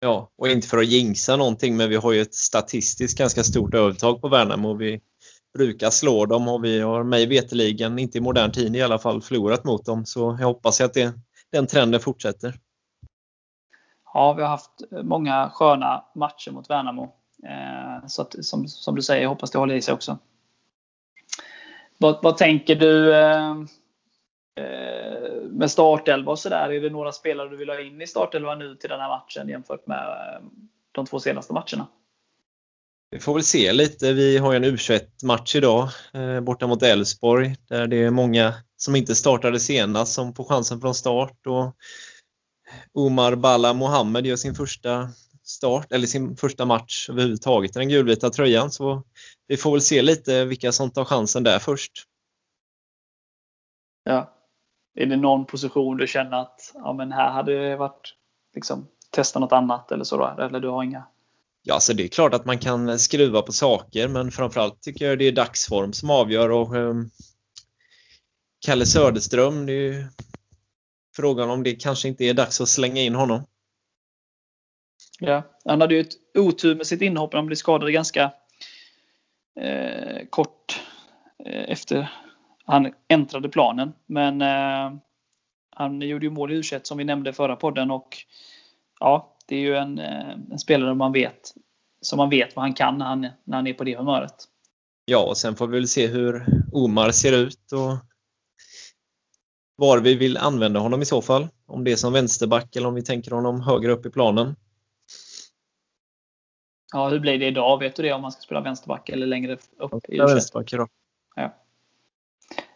Ja, 0.00 0.30
och 0.36 0.48
inte 0.48 0.68
för 0.68 0.78
att 0.78 0.86
jinxa 0.86 1.36
någonting 1.36 1.76
men 1.76 1.88
vi 1.88 1.96
har 1.96 2.12
ju 2.12 2.20
ett 2.20 2.34
statistiskt 2.34 3.18
ganska 3.18 3.42
stort 3.42 3.74
övertag 3.74 4.20
på 4.20 4.28
Värnamo. 4.28 4.74
Vi 4.74 5.00
brukar 5.56 5.90
slå 5.90 6.26
dem 6.26 6.48
och 6.48 6.64
vi 6.64 6.80
har 6.80 7.04
mig 7.04 7.26
veteligen, 7.26 7.98
inte 7.98 8.18
i 8.18 8.20
modern 8.20 8.52
tid 8.52 8.76
i 8.76 8.82
alla 8.82 8.98
fall, 8.98 9.22
förlorat 9.22 9.64
mot 9.64 9.84
dem. 9.84 10.06
Så 10.06 10.36
jag 10.40 10.46
hoppas 10.46 10.80
att 10.80 10.94
det, 10.94 11.14
den 11.52 11.66
trenden 11.66 12.00
fortsätter. 12.00 12.54
Ja, 14.14 14.32
vi 14.32 14.42
har 14.42 14.48
haft 14.48 14.82
många 15.02 15.50
sköna 15.54 16.04
matcher 16.14 16.50
mot 16.50 16.70
Värnamo. 16.70 17.14
Eh, 17.42 18.06
så 18.06 18.22
att, 18.22 18.44
som, 18.44 18.68
som 18.68 18.94
du 18.94 19.02
säger, 19.02 19.22
jag 19.22 19.28
hoppas 19.28 19.50
det 19.50 19.58
håller 19.58 19.74
i 19.74 19.82
sig 19.82 19.94
också. 19.94 20.18
Vad, 21.98 22.22
vad 22.22 22.36
tänker 22.36 22.76
du 22.76 23.14
eh, 23.14 23.50
eh 24.56 25.16
med 25.50 25.70
startelva 25.70 26.32
och 26.32 26.38
sådär? 26.38 26.72
Är 26.72 26.80
det 26.80 26.90
några 26.90 27.12
spelare 27.12 27.48
du 27.48 27.56
vill 27.56 27.68
ha 27.68 27.80
in 27.80 28.02
i 28.02 28.06
startelva 28.06 28.54
nu 28.54 28.74
till 28.74 28.90
den 28.90 29.00
här 29.00 29.08
matchen 29.08 29.48
jämfört 29.48 29.86
med 29.86 30.08
eh, 30.08 30.46
de 30.92 31.06
två 31.06 31.20
senaste 31.20 31.52
matcherna? 31.52 31.86
Vi 33.10 33.18
får 33.18 33.34
väl 33.34 33.42
se 33.42 33.72
lite. 33.72 34.12
Vi 34.12 34.38
har 34.38 34.52
ju 34.52 34.56
en 34.56 34.64
U21-match 34.64 35.56
idag 35.56 35.88
eh, 36.14 36.40
borta 36.40 36.66
mot 36.66 36.82
Elfsborg 36.82 37.56
där 37.68 37.86
det 37.86 37.96
är 37.96 38.10
många 38.10 38.54
som 38.76 38.96
inte 38.96 39.14
startade 39.14 39.60
senast 39.60 40.12
som 40.12 40.34
får 40.34 40.44
chansen 40.44 40.80
från 40.80 40.94
start. 40.94 41.46
Och 41.46 41.76
Omar 42.92 43.34
Balla 43.34 43.74
Mohammed 43.74 44.26
gör 44.26 44.36
sin 44.36 44.54
första 44.54 45.08
start, 45.42 45.92
eller 45.92 46.06
sin 46.06 46.36
första 46.36 46.64
match 46.64 47.10
överhuvudtaget 47.10 47.76
i 47.76 47.78
den 47.78 47.88
gulvita 47.88 48.30
tröjan. 48.30 48.70
Så 48.70 49.02
vi 49.46 49.56
får 49.56 49.72
väl 49.72 49.80
se 49.80 50.02
lite 50.02 50.44
vilka 50.44 50.72
som 50.72 50.90
tar 50.90 51.04
chansen 51.04 51.42
där 51.42 51.58
först. 51.58 51.92
Ja. 54.04 54.32
Är 54.94 55.06
det 55.06 55.16
någon 55.16 55.46
position 55.46 55.96
du 55.96 56.06
känner 56.06 56.40
att 56.40 56.72
ja, 56.74 56.92
men 56.92 57.12
här 57.12 57.30
hade 57.30 57.68
det 57.68 57.76
varit 57.76 58.14
liksom, 58.54 58.88
testa 59.10 59.38
något 59.38 59.52
annat 59.52 59.92
eller 59.92 60.04
så? 60.04 60.16
Då? 60.16 60.42
Eller 60.42 60.60
du 60.60 60.68
har 60.68 60.82
inga? 60.82 61.06
Ja, 61.68 61.80
så 61.80 61.92
det 61.92 62.04
är 62.04 62.08
klart 62.08 62.34
att 62.34 62.44
man 62.44 62.58
kan 62.58 62.98
skruva 62.98 63.42
på 63.42 63.52
saker 63.52 64.08
men 64.08 64.30
framförallt 64.30 64.82
tycker 64.82 65.08
jag 65.08 65.18
det 65.18 65.28
är 65.28 65.32
dagsform 65.32 65.92
som 65.92 66.10
avgör. 66.10 66.50
Och, 66.50 66.74
um, 66.74 67.10
Kalle 68.66 68.86
Söderström, 68.86 69.66
det 69.66 69.72
är 69.72 69.92
ju 69.92 70.06
frågan 71.16 71.50
om 71.50 71.62
det 71.62 71.74
kanske 71.74 72.08
inte 72.08 72.24
är 72.24 72.34
dags 72.34 72.60
att 72.60 72.68
slänga 72.68 73.02
in 73.02 73.14
honom. 73.14 73.46
Ja, 75.20 75.42
han 75.64 75.80
hade 75.80 75.94
ju 75.94 76.00
ett 76.00 76.14
otur 76.38 76.74
med 76.74 76.86
sitt 76.86 77.02
inhopp. 77.02 77.34
Han 77.34 77.46
blev 77.46 77.56
skadad 77.56 77.92
ganska 77.92 78.32
eh, 79.60 80.26
kort 80.30 80.80
eh, 81.46 81.70
efter 81.70 82.12
han 82.64 82.92
äntrade 83.08 83.48
planen. 83.48 83.92
Men 84.06 84.42
eh, 84.42 84.98
han 85.70 86.00
gjorde 86.00 86.26
ju 86.26 86.30
mål 86.30 86.52
i 86.52 86.56
u 86.56 86.62
som 86.82 86.98
vi 86.98 87.04
nämnde 87.04 87.30
i 87.30 87.32
förra 87.32 87.56
podden. 87.56 87.90
Och 87.90 88.16
ja, 89.00 89.35
det 89.46 89.56
är 89.56 89.60
ju 89.60 89.76
en, 89.76 89.98
eh, 89.98 90.30
en 90.50 90.58
spelare 90.58 90.94
man 90.94 91.12
vet, 91.12 91.54
som 92.00 92.16
man 92.16 92.30
vet 92.30 92.56
vad 92.56 92.62
han 92.62 92.74
kan 92.74 92.98
när 92.98 93.06
han, 93.06 93.20
när 93.20 93.56
han 93.56 93.66
är 93.66 93.74
på 93.74 93.84
det 93.84 93.96
humöret. 93.96 94.34
Ja, 95.04 95.26
och 95.28 95.36
sen 95.36 95.56
får 95.56 95.66
vi 95.66 95.78
väl 95.78 95.88
se 95.88 96.06
hur 96.06 96.46
Omar 96.72 97.10
ser 97.10 97.32
ut 97.32 97.72
och 97.72 97.96
var 99.76 99.98
vi 99.98 100.14
vill 100.14 100.36
använda 100.36 100.80
honom 100.80 101.02
i 101.02 101.04
så 101.04 101.22
fall. 101.22 101.48
Om 101.66 101.84
det 101.84 101.92
är 101.92 101.96
som 101.96 102.12
vänsterback 102.12 102.76
eller 102.76 102.88
om 102.88 102.94
vi 102.94 103.02
tänker 103.02 103.30
honom 103.30 103.60
högre 103.60 103.92
upp 103.92 104.06
i 104.06 104.10
planen. 104.10 104.56
Ja, 106.92 107.08
hur 107.08 107.20
blir 107.20 107.38
det 107.38 107.46
idag? 107.46 107.78
Vet 107.78 107.96
du 107.96 108.02
det 108.02 108.12
om 108.12 108.22
man 108.22 108.32
ska 108.32 108.40
spela 108.40 108.60
vänsterback 108.60 109.08
eller 109.08 109.26
längre 109.26 109.52
upp? 109.78 110.04
I 110.08 110.18
vänsterback 110.18 110.72
idag. 110.72 110.88
Ja. 111.36 111.54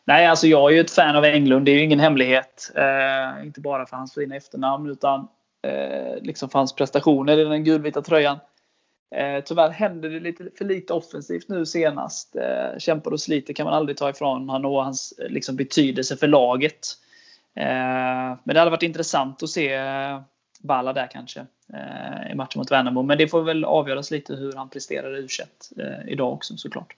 Nej, 0.05 0.27
alltså 0.27 0.47
jag 0.47 0.71
är 0.71 0.75
ju 0.75 0.81
ett 0.81 0.91
fan 0.91 1.17
av 1.17 1.25
Englund. 1.25 1.67
Det 1.67 1.73
är 1.73 1.77
ju 1.77 1.85
ingen 1.85 2.01
hemlighet. 2.01 2.73
Eh, 2.75 3.47
inte 3.47 3.61
bara 3.61 3.87
för 3.87 3.97
hans 3.97 4.15
fina 4.15 4.37
efternamn 4.37 4.91
utan 4.91 5.29
Eh, 5.63 6.23
liksom 6.23 6.51
för 6.51 6.59
hans 6.59 6.75
prestationer 6.75 7.39
i 7.39 7.45
den 7.45 7.65
gulvita 7.65 8.03
tröjan. 8.03 8.39
Eh, 9.15 9.45
tyvärr 9.45 9.71
händer 9.71 10.11
det 10.11 10.21
lite 10.21 10.51
för 10.59 10.65
lite 10.65 10.93
offensivt 10.93 11.49
nu 11.49 11.67
senast. 11.67 12.37
Eh, 12.37 12.79
kämpar 12.79 13.11
och 13.11 13.21
sliter 13.21 13.55
kan 13.55 13.65
man 13.65 13.75
aldrig 13.75 13.97
ta 13.97 14.11
ifrån 14.11 14.49
honom 14.49 14.73
och 14.73 14.85
hans 14.85 15.13
eh, 15.19 15.29
liksom, 15.29 15.57
betydelse 15.57 16.17
för 16.17 16.27
laget. 16.27 16.87
Eh, 17.55 17.65
men 18.45 18.55
det 18.55 18.59
hade 18.59 18.71
varit 18.71 18.83
intressant 18.83 19.43
att 19.43 19.51
se 19.51 19.75
eh, 19.75 20.21
Balla 20.61 20.93
där 20.93 21.07
kanske 21.07 21.41
eh, 21.73 22.33
i 22.33 22.35
matchen 22.35 22.59
mot 22.59 22.71
Värnamo. 22.71 23.03
Men 23.03 23.19
det 23.19 23.29
får 23.29 23.43
väl 23.43 23.65
avgöras 23.65 24.11
lite 24.11 24.35
hur 24.35 24.53
han 24.53 24.69
presterar 24.69 25.17
i 25.17 25.21
u 25.21 25.29
eh, 25.83 26.13
idag 26.13 26.33
också 26.33 26.57
såklart. 26.57 26.97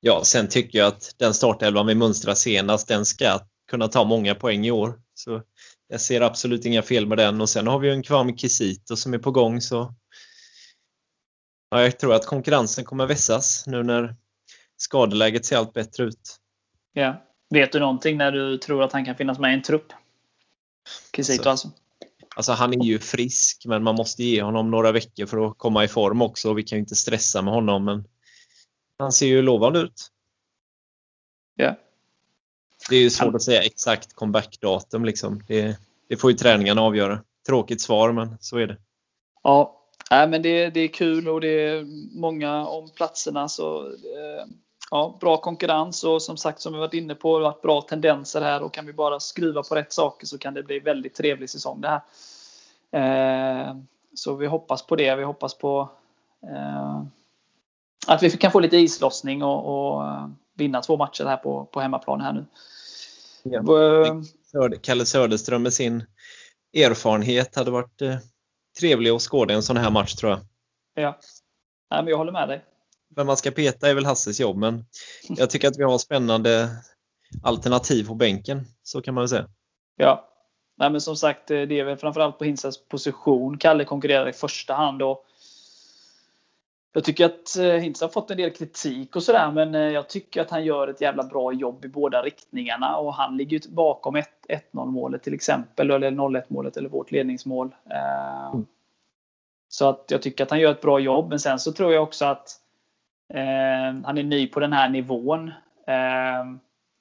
Ja, 0.00 0.20
sen 0.24 0.48
tycker 0.48 0.78
jag 0.78 0.88
att 0.88 1.14
den 1.16 1.34
startelvan 1.34 1.86
vi 1.86 1.94
mönstrade 1.94 2.36
senast, 2.36 2.88
den 2.88 3.04
ska 3.04 3.40
kunna 3.70 3.88
ta 3.88 4.04
många 4.04 4.34
poäng 4.34 4.66
i 4.66 4.70
år. 4.70 5.00
Så 5.14 5.42
jag 5.88 6.00
ser 6.00 6.20
absolut 6.20 6.64
inga 6.64 6.82
fel 6.82 7.06
med 7.06 7.18
den 7.18 7.40
och 7.40 7.48
sen 7.48 7.66
har 7.66 7.78
vi 7.78 7.88
ju 7.88 7.94
en 7.94 8.02
Kwame 8.02 8.32
Kisito 8.32 8.96
som 8.96 9.14
är 9.14 9.18
på 9.18 9.30
gång 9.30 9.60
så 9.60 9.94
ja, 11.70 11.82
jag 11.82 11.98
tror 11.98 12.14
att 12.14 12.26
konkurrensen 12.26 12.84
kommer 12.84 13.06
vässas 13.06 13.66
nu 13.66 13.82
när 13.82 14.16
skadeläget 14.76 15.44
ser 15.44 15.56
allt 15.56 15.72
bättre 15.72 16.04
ut. 16.04 16.36
Ja. 16.92 17.22
Vet 17.50 17.72
du 17.72 17.80
någonting 17.80 18.18
när 18.18 18.32
du 18.32 18.58
tror 18.58 18.82
att 18.82 18.92
han 18.92 19.04
kan 19.04 19.16
finnas 19.16 19.38
med 19.38 19.50
i 19.50 19.54
en 19.54 19.62
trupp? 19.62 19.92
Kisito 21.12 21.42
så. 21.42 21.50
alltså? 21.50 21.70
Alltså 22.36 22.52
han 22.52 22.72
är 22.72 22.84
ju 22.84 22.98
frisk 22.98 23.66
men 23.66 23.82
man 23.82 23.94
måste 23.94 24.24
ge 24.24 24.42
honom 24.42 24.70
några 24.70 24.92
veckor 24.92 25.26
för 25.26 25.46
att 25.46 25.58
komma 25.58 25.84
i 25.84 25.88
form 25.88 26.22
också. 26.22 26.54
Vi 26.54 26.62
kan 26.62 26.76
ju 26.76 26.80
inte 26.80 26.96
stressa 26.96 27.42
med 27.42 27.54
honom 27.54 27.84
men 27.84 28.04
han 28.98 29.12
ser 29.12 29.26
ju 29.26 29.42
lovande 29.42 29.78
ut. 29.78 30.10
Ja. 31.54 31.76
Det 32.90 32.96
är 32.96 33.10
svårt 33.10 33.34
att 33.34 33.42
säga 33.42 33.62
exakt 33.62 34.14
comeback-datum 34.14 35.04
liksom. 35.04 35.42
Det, 35.46 35.78
det, 36.08 36.16
får 36.16 36.30
ju 36.30 36.36
träningarna 36.36 36.82
avgöra. 36.82 37.20
Tråkigt 37.46 37.80
svar 37.80 38.12
men 38.12 38.36
så 38.40 38.58
är 38.58 38.66
det. 38.66 38.76
Ja, 39.42 39.76
Nej, 40.10 40.28
men 40.28 40.42
det, 40.42 40.70
det 40.70 40.80
är 40.80 40.88
kul 40.88 41.28
och 41.28 41.40
det 41.40 41.48
är 41.48 41.84
många 42.20 42.66
om 42.66 42.90
platserna. 42.90 43.48
Så, 43.48 43.86
eh, 43.86 44.46
ja, 44.90 45.16
bra 45.20 45.36
konkurrens 45.36 46.04
och 46.04 46.22
som 46.22 46.36
sagt 46.36 46.60
som 46.60 46.72
vi 46.72 46.78
varit 46.78 46.94
inne 46.94 47.14
på, 47.14 47.38
det 47.38 47.44
har 47.44 47.52
varit 47.52 47.62
bra 47.62 47.82
tendenser 47.82 48.40
här 48.40 48.62
och 48.62 48.74
kan 48.74 48.86
vi 48.86 48.92
bara 48.92 49.20
skruva 49.20 49.62
på 49.62 49.74
rätt 49.74 49.92
saker 49.92 50.26
så 50.26 50.38
kan 50.38 50.54
det 50.54 50.62
bli 50.62 50.78
väldigt 50.78 51.14
trevlig 51.14 51.50
säsong 51.50 51.80
det 51.80 51.88
här. 51.88 52.00
Eh, 53.70 53.76
så 54.14 54.34
vi 54.34 54.46
hoppas 54.46 54.86
på 54.86 54.96
det. 54.96 55.16
Vi 55.16 55.24
hoppas 55.24 55.54
på 55.54 55.88
eh, 56.42 57.02
att 58.06 58.22
vi 58.22 58.30
kan 58.30 58.52
få 58.52 58.60
lite 58.60 58.76
islossning 58.76 59.42
och, 59.42 59.94
och 59.96 60.02
vinna 60.54 60.82
två 60.82 60.96
matcher 60.96 61.24
här 61.24 61.36
på, 61.36 61.64
på 61.64 61.80
hemmaplan 61.80 62.20
här 62.20 62.32
nu. 62.32 62.44
Ja. 63.50 64.70
Kalle 64.82 65.04
Söderström 65.04 65.62
med 65.62 65.72
sin 65.72 66.04
erfarenhet 66.76 67.56
hade 67.56 67.70
varit 67.70 68.02
trevlig 68.80 69.10
att 69.10 69.22
skåda 69.22 69.54
en 69.54 69.62
sån 69.62 69.76
här 69.76 69.90
match 69.90 70.14
tror 70.14 70.32
jag. 70.32 70.40
Ja, 70.94 71.18
Nej, 71.90 72.02
men 72.02 72.10
jag 72.10 72.18
håller 72.18 72.32
med 72.32 72.48
dig. 72.48 72.64
Vem 73.16 73.26
man 73.26 73.36
ska 73.36 73.50
peta 73.50 73.88
är 73.90 73.94
väl 73.94 74.06
Hasses 74.06 74.40
jobb, 74.40 74.56
men 74.56 74.84
jag 75.28 75.50
tycker 75.50 75.68
att 75.68 75.78
vi 75.78 75.82
har 75.82 75.98
spännande 75.98 76.68
alternativ 77.42 78.06
på 78.06 78.14
bänken. 78.14 78.64
Så 78.82 79.02
kan 79.02 79.14
man 79.14 79.22
väl 79.22 79.28
säga. 79.28 79.48
Ja, 79.96 80.32
Nej, 80.78 80.90
men 80.90 81.00
som 81.00 81.16
sagt, 81.16 81.48
det 81.48 81.80
är 81.80 81.84
väl 81.84 81.96
framförallt 81.96 82.38
på 82.38 82.44
Hinsas 82.44 82.88
position 82.88 83.58
Kalle 83.58 83.84
konkurrerar 83.84 84.28
i 84.28 84.32
första 84.32 84.74
hand. 84.74 85.02
Och 85.02 85.24
jag 86.92 87.04
tycker 87.04 87.24
att 87.24 87.56
eh, 87.58 87.64
Hintz 87.64 88.00
har 88.00 88.08
fått 88.08 88.30
en 88.30 88.36
del 88.36 88.50
kritik 88.50 89.16
och 89.16 89.22
sådär, 89.22 89.50
men 89.50 89.74
eh, 89.74 89.80
jag 89.80 90.08
tycker 90.08 90.40
att 90.40 90.50
han 90.50 90.64
gör 90.64 90.88
ett 90.88 91.00
jävla 91.00 91.22
bra 91.22 91.52
jobb 91.52 91.84
i 91.84 91.88
båda 91.88 92.22
riktningarna. 92.22 92.96
Och 92.96 93.14
han 93.14 93.36
ligger 93.36 93.58
ju 93.58 93.70
bakom 93.70 94.16
1-0 94.16 94.22
målet 94.72 95.22
till 95.22 95.34
exempel, 95.34 95.90
eller 95.90 96.10
0-1 96.10 96.42
målet, 96.48 96.76
eller 96.76 96.88
vårt 96.88 97.10
ledningsmål. 97.10 97.74
Eh, 97.90 98.46
mm. 98.46 98.66
Så 99.68 99.88
att 99.88 100.04
jag 100.08 100.22
tycker 100.22 100.44
att 100.44 100.50
han 100.50 100.60
gör 100.60 100.70
ett 100.70 100.80
bra 100.80 100.98
jobb. 100.98 101.28
Men 101.28 101.40
sen 101.40 101.58
så 101.58 101.72
tror 101.72 101.92
jag 101.92 102.02
också 102.02 102.24
att 102.24 102.48
eh, 103.34 104.04
han 104.04 104.18
är 104.18 104.22
ny 104.22 104.46
på 104.46 104.60
den 104.60 104.72
här 104.72 104.88
nivån. 104.88 105.48
Eh, 105.86 106.44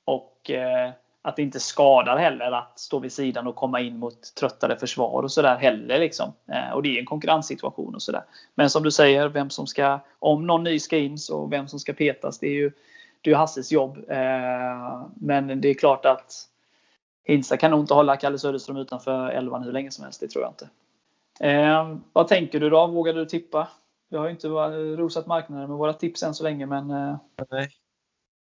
och 0.06 0.52
eh, 0.52 0.92
att 1.26 1.36
det 1.36 1.42
inte 1.42 1.60
skadar 1.60 2.18
heller 2.18 2.52
att 2.52 2.80
stå 2.80 3.00
vid 3.00 3.12
sidan 3.12 3.48
och 3.48 3.56
komma 3.56 3.80
in 3.80 4.00
mot 4.00 4.36
tröttare 4.40 4.78
försvar 4.78 5.24
och 5.24 5.32
sådär 5.32 5.56
heller. 5.56 6.00
Liksom. 6.00 6.34
Eh, 6.52 6.74
och 6.74 6.84
det 6.84 6.96
är 6.96 7.00
en 7.00 7.06
konkurrenssituation 7.06 7.96
och 7.96 8.02
sådär. 8.02 8.24
Men 8.56 8.70
som 8.70 8.84
du 8.84 8.92
säger, 8.92 9.28
vem 9.28 9.50
som 9.50 9.68
ska, 9.68 10.00
om 10.20 10.48
någon 10.48 10.64
ny 10.64 10.80
ska 10.80 10.98
in 10.98 11.18
så 11.18 11.48
vem 11.48 11.68
som 11.68 11.80
ska 11.80 11.94
petas, 11.94 12.40
det 12.40 12.48
är 12.48 12.54
ju, 12.54 12.72
det 13.22 13.32
är 13.32 13.36
Hasses 13.36 13.72
jobb. 13.72 13.98
Eh, 14.10 15.08
men 15.16 15.62
det 15.62 15.70
är 15.70 15.74
klart 15.74 16.06
att 16.06 16.34
Hinsa 17.24 17.58
kan 17.58 17.72
nog 17.72 17.80
inte 17.80 17.94
hålla 17.94 18.18
Kalle 18.18 18.38
Söderström 18.38 18.78
utanför 18.78 19.30
elvan 19.30 19.64
hur 19.64 19.72
länge 19.72 19.92
som 19.92 20.04
helst, 20.04 20.20
det 20.20 20.28
tror 20.28 20.44
jag 20.44 20.52
inte. 20.52 20.70
Eh, 21.40 21.98
vad 22.14 22.28
tänker 22.28 22.60
du 22.60 22.70
då? 22.70 22.88
Vågar 22.88 23.14
du 23.14 23.26
tippa? 23.26 23.68
Vi 24.10 24.18
har 24.18 24.26
ju 24.26 24.32
inte 24.32 24.48
rosat 24.48 25.28
marknaden 25.28 25.70
med 25.70 25.78
våra 25.78 25.94
tips 25.94 26.24
än 26.24 26.34
så 26.34 26.44
länge, 26.44 26.66
men 26.66 26.88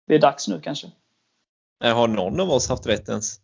det 0.06 0.14
är 0.14 0.18
dags 0.18 0.48
nu 0.48 0.60
kanske. 0.60 0.88
Har 1.90 2.08
någon 2.08 2.40
av 2.40 2.50
oss 2.50 2.68
haft 2.68 2.86
rätt 2.86 3.08
ens? 3.08 3.40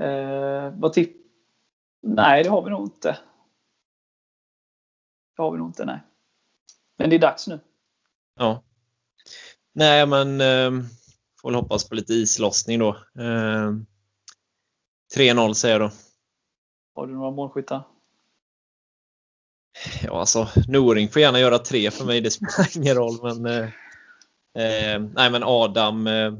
Eh, 0.00 0.70
vad 0.78 0.92
tipp? 0.92 1.16
Nej, 2.02 2.42
det 2.42 2.50
har 2.50 2.62
vi 2.62 2.70
nog 2.70 2.86
inte. 2.86 3.18
Det 5.36 5.42
har 5.42 5.52
vi 5.52 5.58
nog 5.58 5.68
inte, 5.68 5.84
nej. 5.84 6.00
Men 6.98 7.10
det 7.10 7.16
är 7.16 7.20
dags 7.20 7.48
nu. 7.48 7.60
Ja. 8.36 8.62
Nej, 9.72 10.06
men 10.06 10.40
eh, 10.40 10.84
får 11.40 11.48
väl 11.48 11.54
hoppas 11.54 11.88
på 11.88 11.94
lite 11.94 12.12
islossning 12.14 12.78
då. 12.78 12.88
Eh, 13.18 13.72
3-0 15.16 15.52
säger 15.54 15.80
jag 15.80 15.90
då. 15.90 15.94
Har 16.94 17.06
du 17.06 17.12
några 17.14 17.30
målskyttar? 17.30 17.86
Ja, 20.02 20.20
alltså 20.20 20.48
Noring 20.68 21.08
får 21.08 21.22
gärna 21.22 21.40
göra 21.40 21.58
tre 21.58 21.90
för 21.90 22.04
mig. 22.04 22.20
Det 22.20 22.30
spelar 22.30 22.76
ingen 22.76 22.94
roll. 22.94 23.18
Men, 23.22 23.46
eh, 23.46 23.70
eh, 24.58 25.00
nej, 25.14 25.30
men 25.30 25.42
Adam. 25.44 26.06
Eh, 26.06 26.32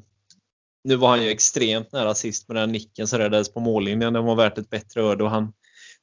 nu 0.84 0.96
var 0.96 1.08
han 1.08 1.22
ju 1.22 1.30
extremt 1.30 1.92
nära 1.92 2.14
sist 2.14 2.48
med 2.48 2.56
den 2.56 2.72
nicken 2.72 3.06
som 3.06 3.18
räddades 3.18 3.52
på 3.52 3.60
mållinjen. 3.60 4.12
Den 4.12 4.24
var 4.24 4.36
värt 4.36 4.58
ett 4.58 4.70
bättre 4.70 5.02
öde 5.02 5.24
och 5.24 5.30
han 5.30 5.52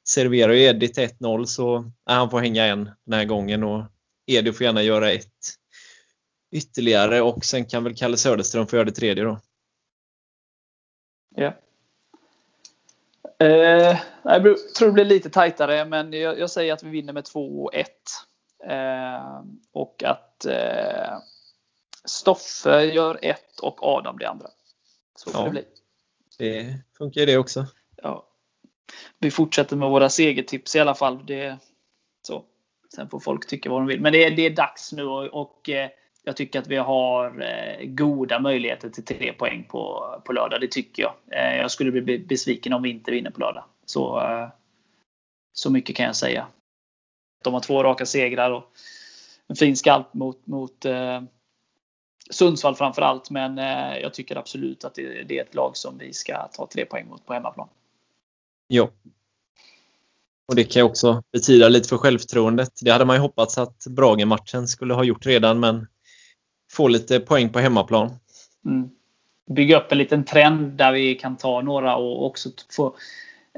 serverar 0.08 0.52
ju 0.52 0.62
Eddie 0.62 0.88
till 0.88 1.08
1-0 1.08 1.44
så 1.44 1.80
nej, 1.80 1.92
han 2.16 2.30
får 2.30 2.40
hänga 2.40 2.66
en 2.66 2.84
den 2.84 3.18
här 3.18 3.24
gången 3.24 3.64
och 3.64 3.84
Eddie 4.26 4.52
får 4.52 4.64
gärna 4.64 4.82
göra 4.82 5.10
ett 5.10 5.26
ytterligare 6.52 7.20
och 7.20 7.44
sen 7.44 7.64
kan 7.64 7.84
väl 7.84 7.96
Kalle 7.96 8.16
Söderström 8.16 8.66
få 8.66 8.76
göra 8.76 8.84
det 8.84 8.92
tredje 8.92 9.24
då. 9.24 9.40
Ja. 11.36 11.54
Eh, 13.40 13.98
jag 14.22 14.74
tror 14.78 14.86
det 14.86 14.92
blir 14.92 15.04
lite 15.04 15.30
tajtare, 15.30 15.84
men 15.84 16.12
jag, 16.12 16.38
jag 16.38 16.50
säger 16.50 16.72
att 16.72 16.82
vi 16.82 16.90
vinner 16.90 17.12
med 17.12 17.24
2-1. 17.24 17.84
Eh, 18.64 19.42
och 19.72 20.02
att 20.04 20.44
eh, 20.44 21.18
Stoffe 22.08 22.84
gör 22.84 23.18
ett 23.22 23.60
och 23.60 23.82
Adam 23.82 24.18
det 24.18 24.28
andra. 24.28 24.46
Så 25.16 25.30
får 25.30 25.40
Ja. 25.40 25.44
det 25.44 25.50
bli. 25.50 25.64
Det 26.38 26.74
funkar 26.98 27.20
ju 27.20 27.26
det 27.26 27.36
också. 27.38 27.66
Ja. 28.02 28.24
Vi 29.18 29.30
fortsätter 29.30 29.76
med 29.76 29.90
våra 29.90 30.10
segertips 30.10 30.76
i 30.76 30.80
alla 30.80 30.94
fall. 30.94 31.26
Det, 31.26 31.58
så. 32.22 32.44
Sen 32.94 33.08
får 33.08 33.20
folk 33.20 33.46
tycka 33.46 33.70
vad 33.70 33.80
de 33.80 33.86
vill. 33.86 34.00
Men 34.00 34.12
det 34.12 34.24
är, 34.24 34.30
det 34.30 34.46
är 34.46 34.50
dags 34.50 34.92
nu 34.92 35.04
och, 35.04 35.24
och 35.24 35.68
eh, 35.68 35.90
jag 36.22 36.36
tycker 36.36 36.58
att 36.58 36.66
vi 36.66 36.76
har 36.76 37.42
eh, 37.42 37.86
goda 37.86 38.38
möjligheter 38.38 38.90
till 38.90 39.04
tre 39.04 39.32
poäng 39.32 39.64
på, 39.70 40.04
på 40.24 40.32
lördag. 40.32 40.60
Det 40.60 40.70
tycker 40.70 41.02
jag. 41.02 41.14
Eh, 41.30 41.56
jag 41.56 41.70
skulle 41.70 42.02
bli 42.02 42.18
besviken 42.18 42.72
om 42.72 42.82
vi 42.82 42.90
inte 42.90 43.10
vinner 43.10 43.30
på 43.30 43.40
lördag. 43.40 43.64
Så, 43.84 44.22
så 45.52 45.70
mycket 45.70 45.96
kan 45.96 46.06
jag 46.06 46.16
säga. 46.16 46.46
De 47.44 47.54
har 47.54 47.60
två 47.60 47.82
raka 47.82 48.06
segrar 48.06 48.50
och 48.50 48.72
en 49.46 49.56
fin 49.56 49.76
skalp 49.76 50.14
mot, 50.14 50.46
mot 50.46 50.84
Sundsvall 52.30 52.74
framför 52.74 53.02
allt. 53.02 53.30
Men 53.30 53.58
eh, 53.58 53.98
jag 53.98 54.14
tycker 54.14 54.36
absolut 54.36 54.84
att 54.84 54.94
det, 54.94 55.22
det 55.22 55.38
är 55.38 55.42
ett 55.42 55.54
lag 55.54 55.76
som 55.76 55.98
vi 55.98 56.12
ska 56.12 56.48
ta 56.52 56.66
tre 56.66 56.84
poäng 56.84 57.08
mot 57.08 57.26
på 57.26 57.32
hemmaplan. 57.32 57.68
Ja. 58.68 58.90
Och 60.48 60.54
det 60.54 60.64
kan 60.64 60.80
ju 60.80 60.84
också 60.84 61.22
betyda 61.32 61.68
lite 61.68 61.88
för 61.88 61.98
självförtroendet. 61.98 62.72
Det 62.82 62.90
hade 62.90 63.04
man 63.04 63.16
ju 63.16 63.20
hoppats 63.20 63.58
att 63.58 63.86
Brage-matchen 63.86 64.68
skulle 64.68 64.94
ha 64.94 65.04
gjort 65.04 65.26
redan, 65.26 65.60
men 65.60 65.86
få 66.72 66.88
lite 66.88 67.20
poäng 67.20 67.48
på 67.48 67.58
hemmaplan. 67.58 68.10
Mm. 68.64 68.90
Bygga 69.50 69.80
upp 69.80 69.92
en 69.92 69.98
liten 69.98 70.24
trend 70.24 70.72
där 70.72 70.92
vi 70.92 71.14
kan 71.14 71.36
ta 71.36 71.60
några 71.60 71.96
och 71.96 72.26
också 72.26 72.48
få, 72.76 72.96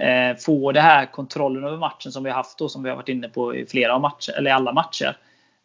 eh, 0.00 0.36
få 0.36 0.72
det 0.72 0.80
här 0.80 1.12
kontrollen 1.12 1.64
över 1.64 1.76
matchen 1.76 2.12
som 2.12 2.24
vi 2.24 2.30
har 2.30 2.36
haft 2.36 2.58
då, 2.58 2.68
som 2.68 2.82
vi 2.82 2.88
har 2.88 2.96
varit 2.96 3.08
inne 3.08 3.28
på 3.28 3.56
i 3.56 3.66
flera 3.66 3.98
matcher, 3.98 4.32
eller 4.32 4.50
alla 4.50 4.72
matcher. 4.72 5.16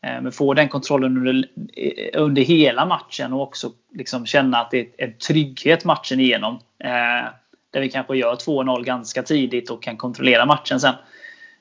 Eh, 0.05 0.21
men 0.21 0.31
få 0.31 0.53
den 0.53 0.69
kontrollen 0.69 1.17
under, 1.17 1.47
eh, 1.73 2.21
under 2.21 2.41
hela 2.41 2.85
matchen 2.85 3.33
och 3.33 3.41
också 3.41 3.71
liksom 3.93 4.25
känna 4.25 4.57
att 4.57 4.71
det 4.71 4.79
är 4.79 4.87
en 4.97 5.17
trygghet 5.17 5.85
matchen 5.85 6.19
igenom. 6.19 6.59
Eh, 6.79 7.29
där 7.71 7.81
vi 7.81 7.89
kanske 7.89 8.17
gör 8.17 8.35
2-0 8.35 8.83
ganska 8.83 9.23
tidigt 9.23 9.69
och 9.69 9.83
kan 9.83 9.97
kontrollera 9.97 10.45
matchen 10.45 10.79
sen. 10.79 10.95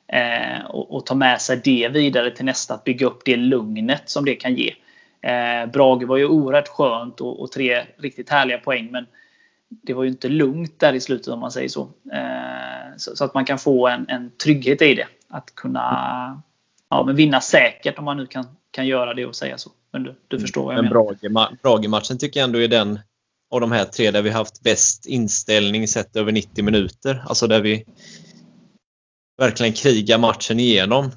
Eh, 0.09 0.64
och, 0.66 0.94
och 0.94 1.07
ta 1.07 1.14
med 1.14 1.40
sig 1.40 1.61
det 1.64 1.88
vidare 1.88 2.30
till 2.30 2.44
nästa, 2.44 2.74
att 2.74 2.85
bygga 2.85 3.07
upp 3.07 3.24
det 3.24 3.37
lugnet 3.37 4.02
som 4.04 4.24
det 4.24 4.35
kan 4.35 4.54
ge. 4.54 4.74
Eh, 5.22 5.66
Brage 5.66 6.02
var 6.02 6.16
ju 6.16 6.26
oerhört 6.26 6.68
skönt 6.68 7.20
och, 7.20 7.42
och, 7.42 7.52
tre 7.52 7.83
riktigt 7.98 8.30
härliga 8.30 8.59
poäng. 8.59 8.88
Men 8.90 9.07
det 9.68 9.94
var 9.94 10.04
ju 10.04 10.11
inte 10.11 10.28
lugnt 10.28 10.80
där 10.80 10.92
i 10.92 11.00
slutet 11.00 11.28
om 11.28 11.40
man 11.40 11.50
säger 11.50 11.68
så. 11.68 11.88
Eh, 12.12 12.96
så, 12.96 13.16
så, 13.16 13.24
att 13.24 13.35
man 13.35 13.44
kan 13.44 13.59
få 13.59 13.88
en, 13.88 14.07
en 14.09 14.30
trygghet 14.30 14.83
i 14.83 14.94
det. 14.94 15.07
Att 15.28 15.54
kunna 15.54 16.42
ja, 16.98 17.04
men 17.04 17.16
vinna 17.16 17.40
säkert 17.40 17.98
om 17.98 18.04
man 18.04 18.16
nu 18.16 18.26
kan, 18.26 18.46
kan 18.70 18.87
göra 18.87 19.14
det 19.14 19.26
och 19.26 19.37
säga 19.37 19.59
så. 19.59 19.70
Men 19.92 20.02
du, 20.02 20.14
du 20.28 20.40
förstår 20.40 20.64
vad 20.64 20.74
jag 20.74 20.85
Men 20.85 20.92
menar. 20.92 21.12
Brage- 21.12 21.57
Brage-matchen 21.62 22.18
tycker 22.18 22.40
jag 22.40 22.44
ändå 22.44 22.59
är 22.59 22.68
den 22.68 23.00
av 23.50 23.61
de 23.61 23.72
här 23.72 23.85
tre 23.85 24.11
där 24.11 24.22
vi 24.22 24.30
haft 24.30 24.62
bäst 24.62 25.07
inställning 25.07 25.88
sett 25.88 26.16
över 26.16 26.33
90 26.33 26.64
minuter. 26.64 27.24
Alltså 27.26 27.46
där 27.46 27.61
vi 27.61 27.85
verkligen 29.38 29.72
krigar 29.72 30.18
matchen 30.18 30.61
igenom. 30.61 31.11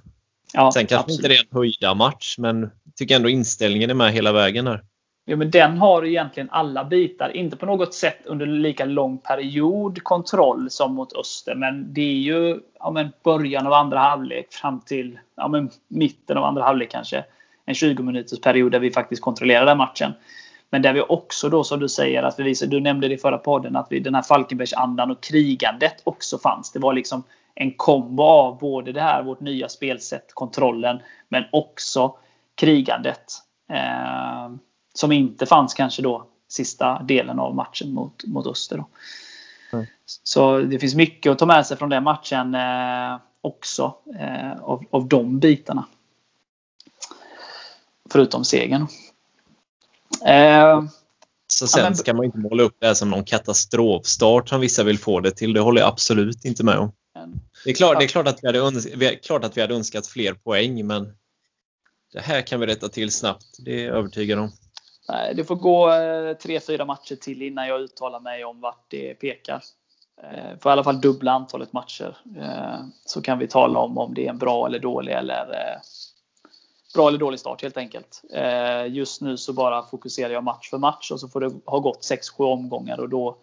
Ja, 0.53 0.71
Sen 0.71 0.87
kanske 0.87 0.95
absolut. 1.03 1.19
inte 1.19 1.27
det 1.27 1.35
är 1.35 1.39
en 1.39 1.57
höjda 1.59 1.93
match, 1.93 2.35
men 2.37 2.69
tycker 2.95 3.15
ändå 3.15 3.29
inställningen 3.29 3.89
är 3.89 3.93
med 3.93 4.13
hela 4.13 4.31
vägen 4.31 4.65
där. 4.65 4.83
Jo, 5.29 5.37
men 5.37 5.51
den 5.51 5.77
har 5.77 6.05
egentligen 6.05 6.49
alla 6.51 6.83
bitar. 6.85 7.37
Inte 7.37 7.57
på 7.57 7.65
något 7.65 7.93
sätt 7.93 8.17
under 8.25 8.45
lika 8.45 8.85
lång 8.85 9.17
period 9.17 10.03
kontroll 10.03 10.69
som 10.69 10.95
mot 10.95 11.13
Öster. 11.13 11.55
Men 11.55 11.93
det 11.93 12.01
är 12.01 12.19
ju 12.19 12.59
ja, 12.79 12.91
men 12.91 13.11
början 13.23 13.67
av 13.67 13.73
andra 13.73 13.99
halvlek 13.99 14.53
fram 14.53 14.81
till 14.81 15.19
ja, 15.35 15.47
men 15.47 15.69
mitten 15.87 16.37
av 16.37 16.43
andra 16.43 16.63
halvlek 16.63 16.91
kanske. 16.91 17.25
En 17.65 17.75
20 17.75 18.03
minuters 18.03 18.41
period 18.41 18.71
där 18.71 18.79
vi 18.79 18.91
faktiskt 18.91 19.21
kontrollerar 19.21 19.65
den 19.65 19.77
matchen. 19.77 20.13
Men 20.69 20.81
där 20.81 20.93
vi 20.93 21.01
också 21.01 21.49
då 21.49 21.63
som 21.63 21.79
du 21.79 21.89
säger, 21.89 22.23
att 22.23 22.39
vi 22.39 22.43
visar, 22.43 22.67
du 22.67 22.79
nämnde 22.79 23.07
det 23.07 23.13
i 23.13 23.17
förra 23.17 23.37
podden, 23.37 23.75
att 23.75 23.87
vi, 23.89 23.99
den 23.99 24.15
här 24.15 24.21
Falkenbergsandan 24.21 25.11
och 25.11 25.23
krigandet 25.23 26.01
också 26.03 26.37
fanns. 26.37 26.71
Det 26.71 26.79
var 26.79 26.93
liksom 26.93 27.23
en 27.55 27.71
kombo 27.71 28.23
av 28.23 28.57
både 28.57 28.91
det 28.91 29.01
här, 29.01 29.23
vårt 29.23 29.39
nya 29.39 29.69
spelsätt, 29.69 30.33
kontrollen, 30.33 30.99
men 31.29 31.43
också 31.51 32.15
krigandet. 32.55 33.23
Eh, 33.69 34.49
som 34.97 35.11
inte 35.11 35.45
fanns 35.45 35.73
kanske 35.73 36.01
då 36.01 36.27
sista 36.49 37.03
delen 37.03 37.39
av 37.39 37.55
matchen 37.55 37.93
mot, 37.93 38.23
mot 38.25 38.47
Öster. 38.47 38.77
Då. 38.77 38.87
Mm. 39.73 39.85
Så 40.23 40.59
det 40.59 40.79
finns 40.79 40.95
mycket 40.95 41.31
att 41.31 41.39
ta 41.39 41.45
med 41.45 41.65
sig 41.67 41.77
från 41.77 41.89
den 41.89 42.03
matchen 42.03 42.55
eh, 42.55 43.19
också. 43.41 43.95
Eh, 44.19 44.59
av, 44.61 44.83
av 44.91 45.07
de 45.07 45.39
bitarna. 45.39 45.85
Förutom 48.09 48.45
segern. 48.45 48.87
Eh, 50.25 50.83
Så 51.47 51.67
sen 51.67 51.83
men- 51.83 51.95
ska 51.95 52.13
man 52.13 52.25
inte 52.25 52.37
måla 52.37 52.63
upp 52.63 52.75
det 52.79 52.87
här 52.87 52.93
som 52.93 53.09
någon 53.09 53.23
katastrofstart 53.25 54.49
som 54.49 54.61
vissa 54.61 54.83
vill 54.83 54.99
få 54.99 55.19
det 55.19 55.31
till. 55.31 55.53
Det 55.53 55.59
håller 55.59 55.81
jag 55.81 55.87
absolut 55.87 56.45
inte 56.45 56.63
med 56.63 56.77
om. 56.77 56.91
Det 57.65 57.69
är 57.71 57.75
klart, 57.75 57.99
det 57.99 58.05
är 58.05 58.07
klart, 58.07 58.27
att, 58.27 58.39
vi 58.43 58.47
hade 58.47 58.59
öns- 58.59 58.87
vi, 58.95 59.15
klart 59.23 59.43
att 59.43 59.57
vi 59.57 59.61
hade 59.61 59.75
önskat 59.75 60.07
fler 60.07 60.33
poäng, 60.33 60.87
men 60.87 61.13
det 62.13 62.19
här 62.19 62.41
kan 62.41 62.59
vi 62.59 62.65
rätta 62.65 62.89
till 62.89 63.11
snabbt. 63.11 63.45
Det 63.65 63.81
är 63.81 63.85
jag 63.85 63.95
övertygad 63.97 64.39
om. 64.39 64.51
Nej, 65.09 65.35
det 65.35 65.43
får 65.43 65.55
gå 65.55 65.91
eh, 65.91 66.33
tre, 66.33 66.59
fyra 66.59 66.85
matcher 66.85 67.15
till 67.15 67.41
innan 67.41 67.67
jag 67.67 67.81
uttalar 67.81 68.19
mig 68.19 68.45
om 68.45 68.61
vart 68.61 68.85
det 68.87 69.13
pekar. 69.13 69.63
Eh, 70.23 70.59
får 70.59 70.69
i 70.69 70.73
alla 70.73 70.83
fall 70.83 71.01
dubbla 71.01 71.31
antalet 71.31 71.73
matcher. 71.73 72.17
Eh, 72.37 72.79
så 73.05 73.21
kan 73.21 73.39
vi 73.39 73.47
tala 73.47 73.79
om 73.79 73.97
om 73.97 74.13
det 74.13 74.25
är 74.25 74.29
en 74.29 74.37
bra 74.37 74.67
eller 74.67 74.79
dålig 74.79 75.13
eller 75.13 75.47
bra 76.93 77.07
eller 77.07 77.19
dålig 77.19 77.39
start 77.39 77.61
helt 77.61 77.77
enkelt. 77.77 78.21
Just 78.87 79.21
nu 79.21 79.37
så 79.37 79.53
bara 79.53 79.83
fokuserar 79.83 80.33
jag 80.33 80.43
match 80.43 80.69
för 80.69 80.77
match 80.77 81.11
och 81.11 81.19
så 81.19 81.27
får 81.27 81.41
det 81.41 81.51
ha 81.65 81.79
gått 81.79 82.11
6-7 82.11 82.43
omgångar 82.43 82.99
och 82.99 83.09
då, 83.09 83.37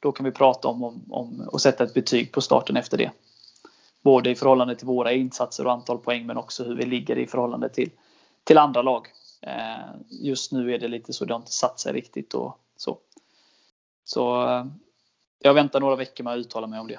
då 0.00 0.12
kan 0.12 0.24
vi 0.24 0.30
prata 0.30 0.68
om, 0.68 0.84
om, 0.84 1.04
om 1.10 1.48
och 1.52 1.60
sätta 1.60 1.84
ett 1.84 1.94
betyg 1.94 2.32
på 2.32 2.40
starten 2.40 2.76
efter 2.76 2.98
det. 2.98 3.10
Både 4.02 4.30
i 4.30 4.34
förhållande 4.34 4.76
till 4.76 4.86
våra 4.86 5.12
insatser 5.12 5.66
och 5.66 5.72
antal 5.72 5.98
poäng 5.98 6.26
men 6.26 6.36
också 6.36 6.64
hur 6.64 6.74
vi 6.74 6.86
ligger 6.86 7.18
i 7.18 7.26
förhållande 7.26 7.68
till, 7.68 7.90
till 8.44 8.58
andra 8.58 8.82
lag. 8.82 9.08
Eh, 9.46 9.94
Just 10.08 10.52
nu 10.52 10.74
är 10.74 10.78
det 10.78 10.88
lite 10.88 11.12
så 11.12 11.24
det 11.24 11.34
har 11.34 11.40
inte 11.40 11.52
satt 11.52 11.80
sig 11.80 11.92
riktigt 11.92 12.34
och 12.34 12.58
så. 12.76 12.98
Så 14.04 14.48
eh, 14.48 14.66
jag 15.38 15.54
väntar 15.54 15.80
några 15.80 15.96
veckor 15.96 16.24
med 16.24 16.32
att 16.32 16.38
uttala 16.38 16.66
mig 16.66 16.80
om 16.80 16.88
det. 16.88 16.98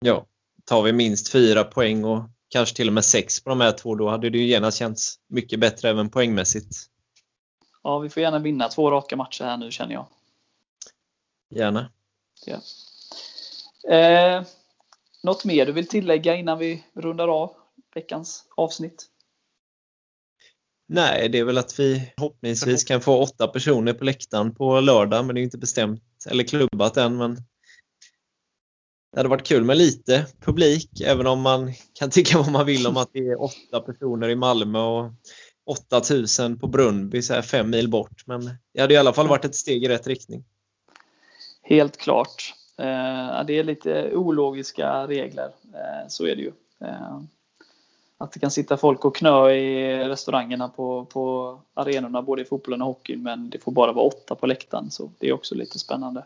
Ja, 0.00 0.26
tar 0.64 0.82
vi 0.82 0.92
minst 0.92 1.32
fyra 1.32 1.64
poäng 1.64 2.04
och 2.04 2.22
kanske 2.48 2.76
till 2.76 2.88
och 2.88 2.94
med 2.94 3.04
sex 3.04 3.44
på 3.44 3.50
de 3.50 3.60
här 3.60 3.72
två, 3.72 3.94
då 3.94 4.08
hade 4.08 4.30
det 4.30 4.38
ju 4.38 4.46
genast 4.46 4.78
känts 4.78 5.20
mycket 5.26 5.60
bättre 5.60 5.90
även 5.90 6.10
poängmässigt. 6.10 6.76
Ja, 7.82 7.98
vi 7.98 8.08
får 8.10 8.22
gärna 8.22 8.38
vinna 8.38 8.68
två 8.68 8.90
raka 8.90 9.16
matcher 9.16 9.44
här 9.44 9.56
nu 9.56 9.70
känner 9.70 9.94
jag. 9.94 10.06
Gärna. 11.50 11.90
Ja. 12.46 12.60
Eh, 13.94 14.42
något 15.22 15.44
mer 15.44 15.66
du 15.66 15.72
vill 15.72 15.88
tillägga 15.88 16.36
innan 16.36 16.58
vi 16.58 16.84
rundar 16.92 17.28
av 17.28 17.54
veckans 17.94 18.44
avsnitt? 18.56 19.10
Nej, 20.86 21.28
det 21.28 21.38
är 21.38 21.44
väl 21.44 21.58
att 21.58 21.80
vi 21.80 22.12
förhoppningsvis 22.18 22.84
kan 22.84 23.00
få 23.00 23.22
åtta 23.22 23.48
personer 23.48 23.92
på 23.92 24.04
läktaren 24.04 24.54
på 24.54 24.80
lördag, 24.80 25.24
men 25.24 25.34
det 25.34 25.40
är 25.40 25.42
inte 25.42 25.58
bestämt 25.58 26.02
eller 26.30 26.44
klubbat 26.44 26.96
än. 26.96 27.16
Men 27.16 27.34
det 29.12 29.18
hade 29.20 29.28
varit 29.28 29.46
kul 29.46 29.64
med 29.64 29.76
lite 29.76 30.26
publik, 30.40 31.00
även 31.00 31.26
om 31.26 31.40
man 31.40 31.72
kan 31.92 32.10
tycka 32.10 32.38
vad 32.38 32.52
man 32.52 32.66
vill 32.66 32.86
om 32.86 32.96
att 32.96 33.10
det 33.12 33.18
är 33.18 33.42
åtta 33.42 33.80
personer 33.80 34.28
i 34.28 34.36
Malmö 34.36 34.78
och 34.78 35.12
8000 35.66 36.58
på 36.58 36.66
Brunnby, 36.66 37.22
så 37.22 37.34
här 37.34 37.42
fem 37.42 37.70
mil 37.70 37.90
bort. 37.90 38.26
Men 38.26 38.50
det 38.74 38.80
hade 38.80 38.94
i 38.94 38.96
alla 38.96 39.12
fall 39.12 39.28
varit 39.28 39.44
ett 39.44 39.54
steg 39.54 39.84
i 39.84 39.88
rätt 39.88 40.06
riktning. 40.06 40.44
Helt 41.62 41.96
klart. 41.96 42.54
Eh, 42.78 43.44
det 43.46 43.58
är 43.58 43.64
lite 43.64 44.10
ologiska 44.16 45.06
regler. 45.06 45.54
Eh, 45.74 46.08
så 46.08 46.26
är 46.26 46.36
det 46.36 46.42
ju. 46.42 46.52
Eh, 46.84 47.20
att 48.18 48.32
det 48.32 48.38
kan 48.38 48.50
sitta 48.50 48.76
folk 48.76 49.04
och 49.04 49.16
knö 49.16 49.50
i 49.50 49.98
restaurangerna 50.08 50.68
på, 50.68 51.04
på 51.04 51.58
arenorna 51.74 52.22
både 52.22 52.42
i 52.42 52.44
fotbollen 52.44 52.82
och 52.82 52.88
hockeyn 52.88 53.22
men 53.22 53.50
det 53.50 53.58
får 53.58 53.72
bara 53.72 53.92
vara 53.92 54.06
åtta 54.06 54.34
på 54.34 54.46
läktaren 54.46 54.90
så 54.90 55.10
det 55.18 55.28
är 55.28 55.32
också 55.32 55.54
lite 55.54 55.78
spännande. 55.78 56.24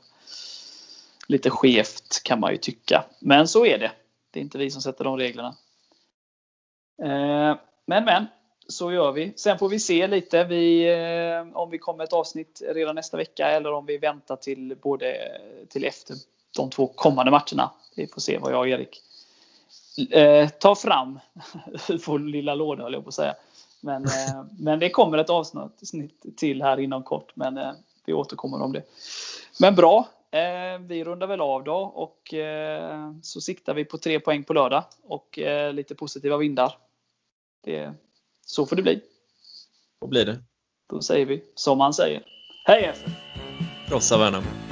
Lite 1.27 1.51
skevt 1.51 2.23
kan 2.23 2.41
man 2.41 2.53
ju 2.53 2.57
tycka. 2.57 3.05
Men 3.21 3.49
så 3.49 3.67
är 3.67 3.79
det. 3.79 3.93
Det 4.31 4.41
är 4.41 4.43
inte 4.43 4.59
vi 4.59 4.71
som 4.71 4.83
sätter 4.83 5.05
de 5.05 5.17
reglerna. 5.17 5.55
Eh, 7.03 7.57
men 7.87 8.05
men, 8.05 8.27
så 8.69 8.93
gör 8.93 9.13
vi. 9.13 9.33
Sen 9.37 9.59
får 9.59 9.69
vi 9.69 9.79
se 9.79 10.07
lite 10.07 10.45
vi, 10.45 10.91
eh, 10.91 11.57
om 11.57 11.71
vi 11.71 11.79
kommer 11.79 12.05
ett 12.05 12.13
avsnitt 12.13 12.63
redan 12.75 12.95
nästa 12.95 13.17
vecka 13.17 13.47
eller 13.47 13.73
om 13.73 13.87
vi 13.87 13.99
väntar 13.99 14.37
till 14.37 14.77
både 14.83 15.17
till 15.69 15.85
efter 15.85 16.17
de 16.57 16.71
två 16.71 16.87
kommande 16.87 17.31
matcherna. 17.31 17.71
Vi 17.97 18.07
får 18.07 18.21
se 18.21 18.39
vad 18.39 18.53
jag 18.53 18.61
och 18.61 18.69
Erik 18.69 19.03
eh, 20.11 20.49
tar 20.49 20.75
fram 20.75 21.21
vår 22.07 22.19
lilla 22.19 22.55
låda 22.55 22.83
höll 22.83 22.93
jag 22.93 23.03
på 23.03 23.09
att 23.09 23.15
säga. 23.15 23.35
Men, 23.81 24.05
eh, 24.05 24.45
men 24.59 24.79
det 24.79 24.91
kommer 24.91 25.19
ett 25.19 25.31
avsnitt 25.31 26.37
till 26.37 26.63
här 26.63 26.81
inom 26.81 27.03
kort. 27.03 27.37
Men 27.37 27.59
eh, 27.59 27.73
vi 28.07 28.13
återkommer 28.13 28.63
om 28.63 28.73
det. 28.73 28.83
Men 29.61 29.75
bra. 29.75 30.09
Eh, 30.31 30.79
vi 30.81 31.05
rundar 31.05 31.27
väl 31.27 31.41
av 31.41 31.65
då 31.65 31.77
och 31.77 32.35
eh, 32.35 33.13
så 33.23 33.41
siktar 33.41 33.75
vi 33.75 33.85
på 33.85 33.99
tre 33.99 34.21
poäng 34.21 34.45
på 34.45 34.53
lördag 34.53 34.85
och 35.03 35.39
eh, 35.39 35.73
lite 35.73 35.95
positiva 35.95 36.37
vindar. 36.37 36.79
Det, 37.65 37.95
så 38.47 38.67
får 38.67 38.77
det 38.77 38.83
bli. 38.83 39.01
Så 40.01 40.07
blir 40.07 40.25
det. 40.25 40.39
Då 40.91 41.01
säger 41.01 41.27
vi 41.27 41.45
som 41.55 41.79
man 41.79 41.95
säger. 41.95 42.23
Hej 42.65 42.85
FF! 42.85 43.13
Krossa 43.89 44.19
Värnamo! 44.19 44.68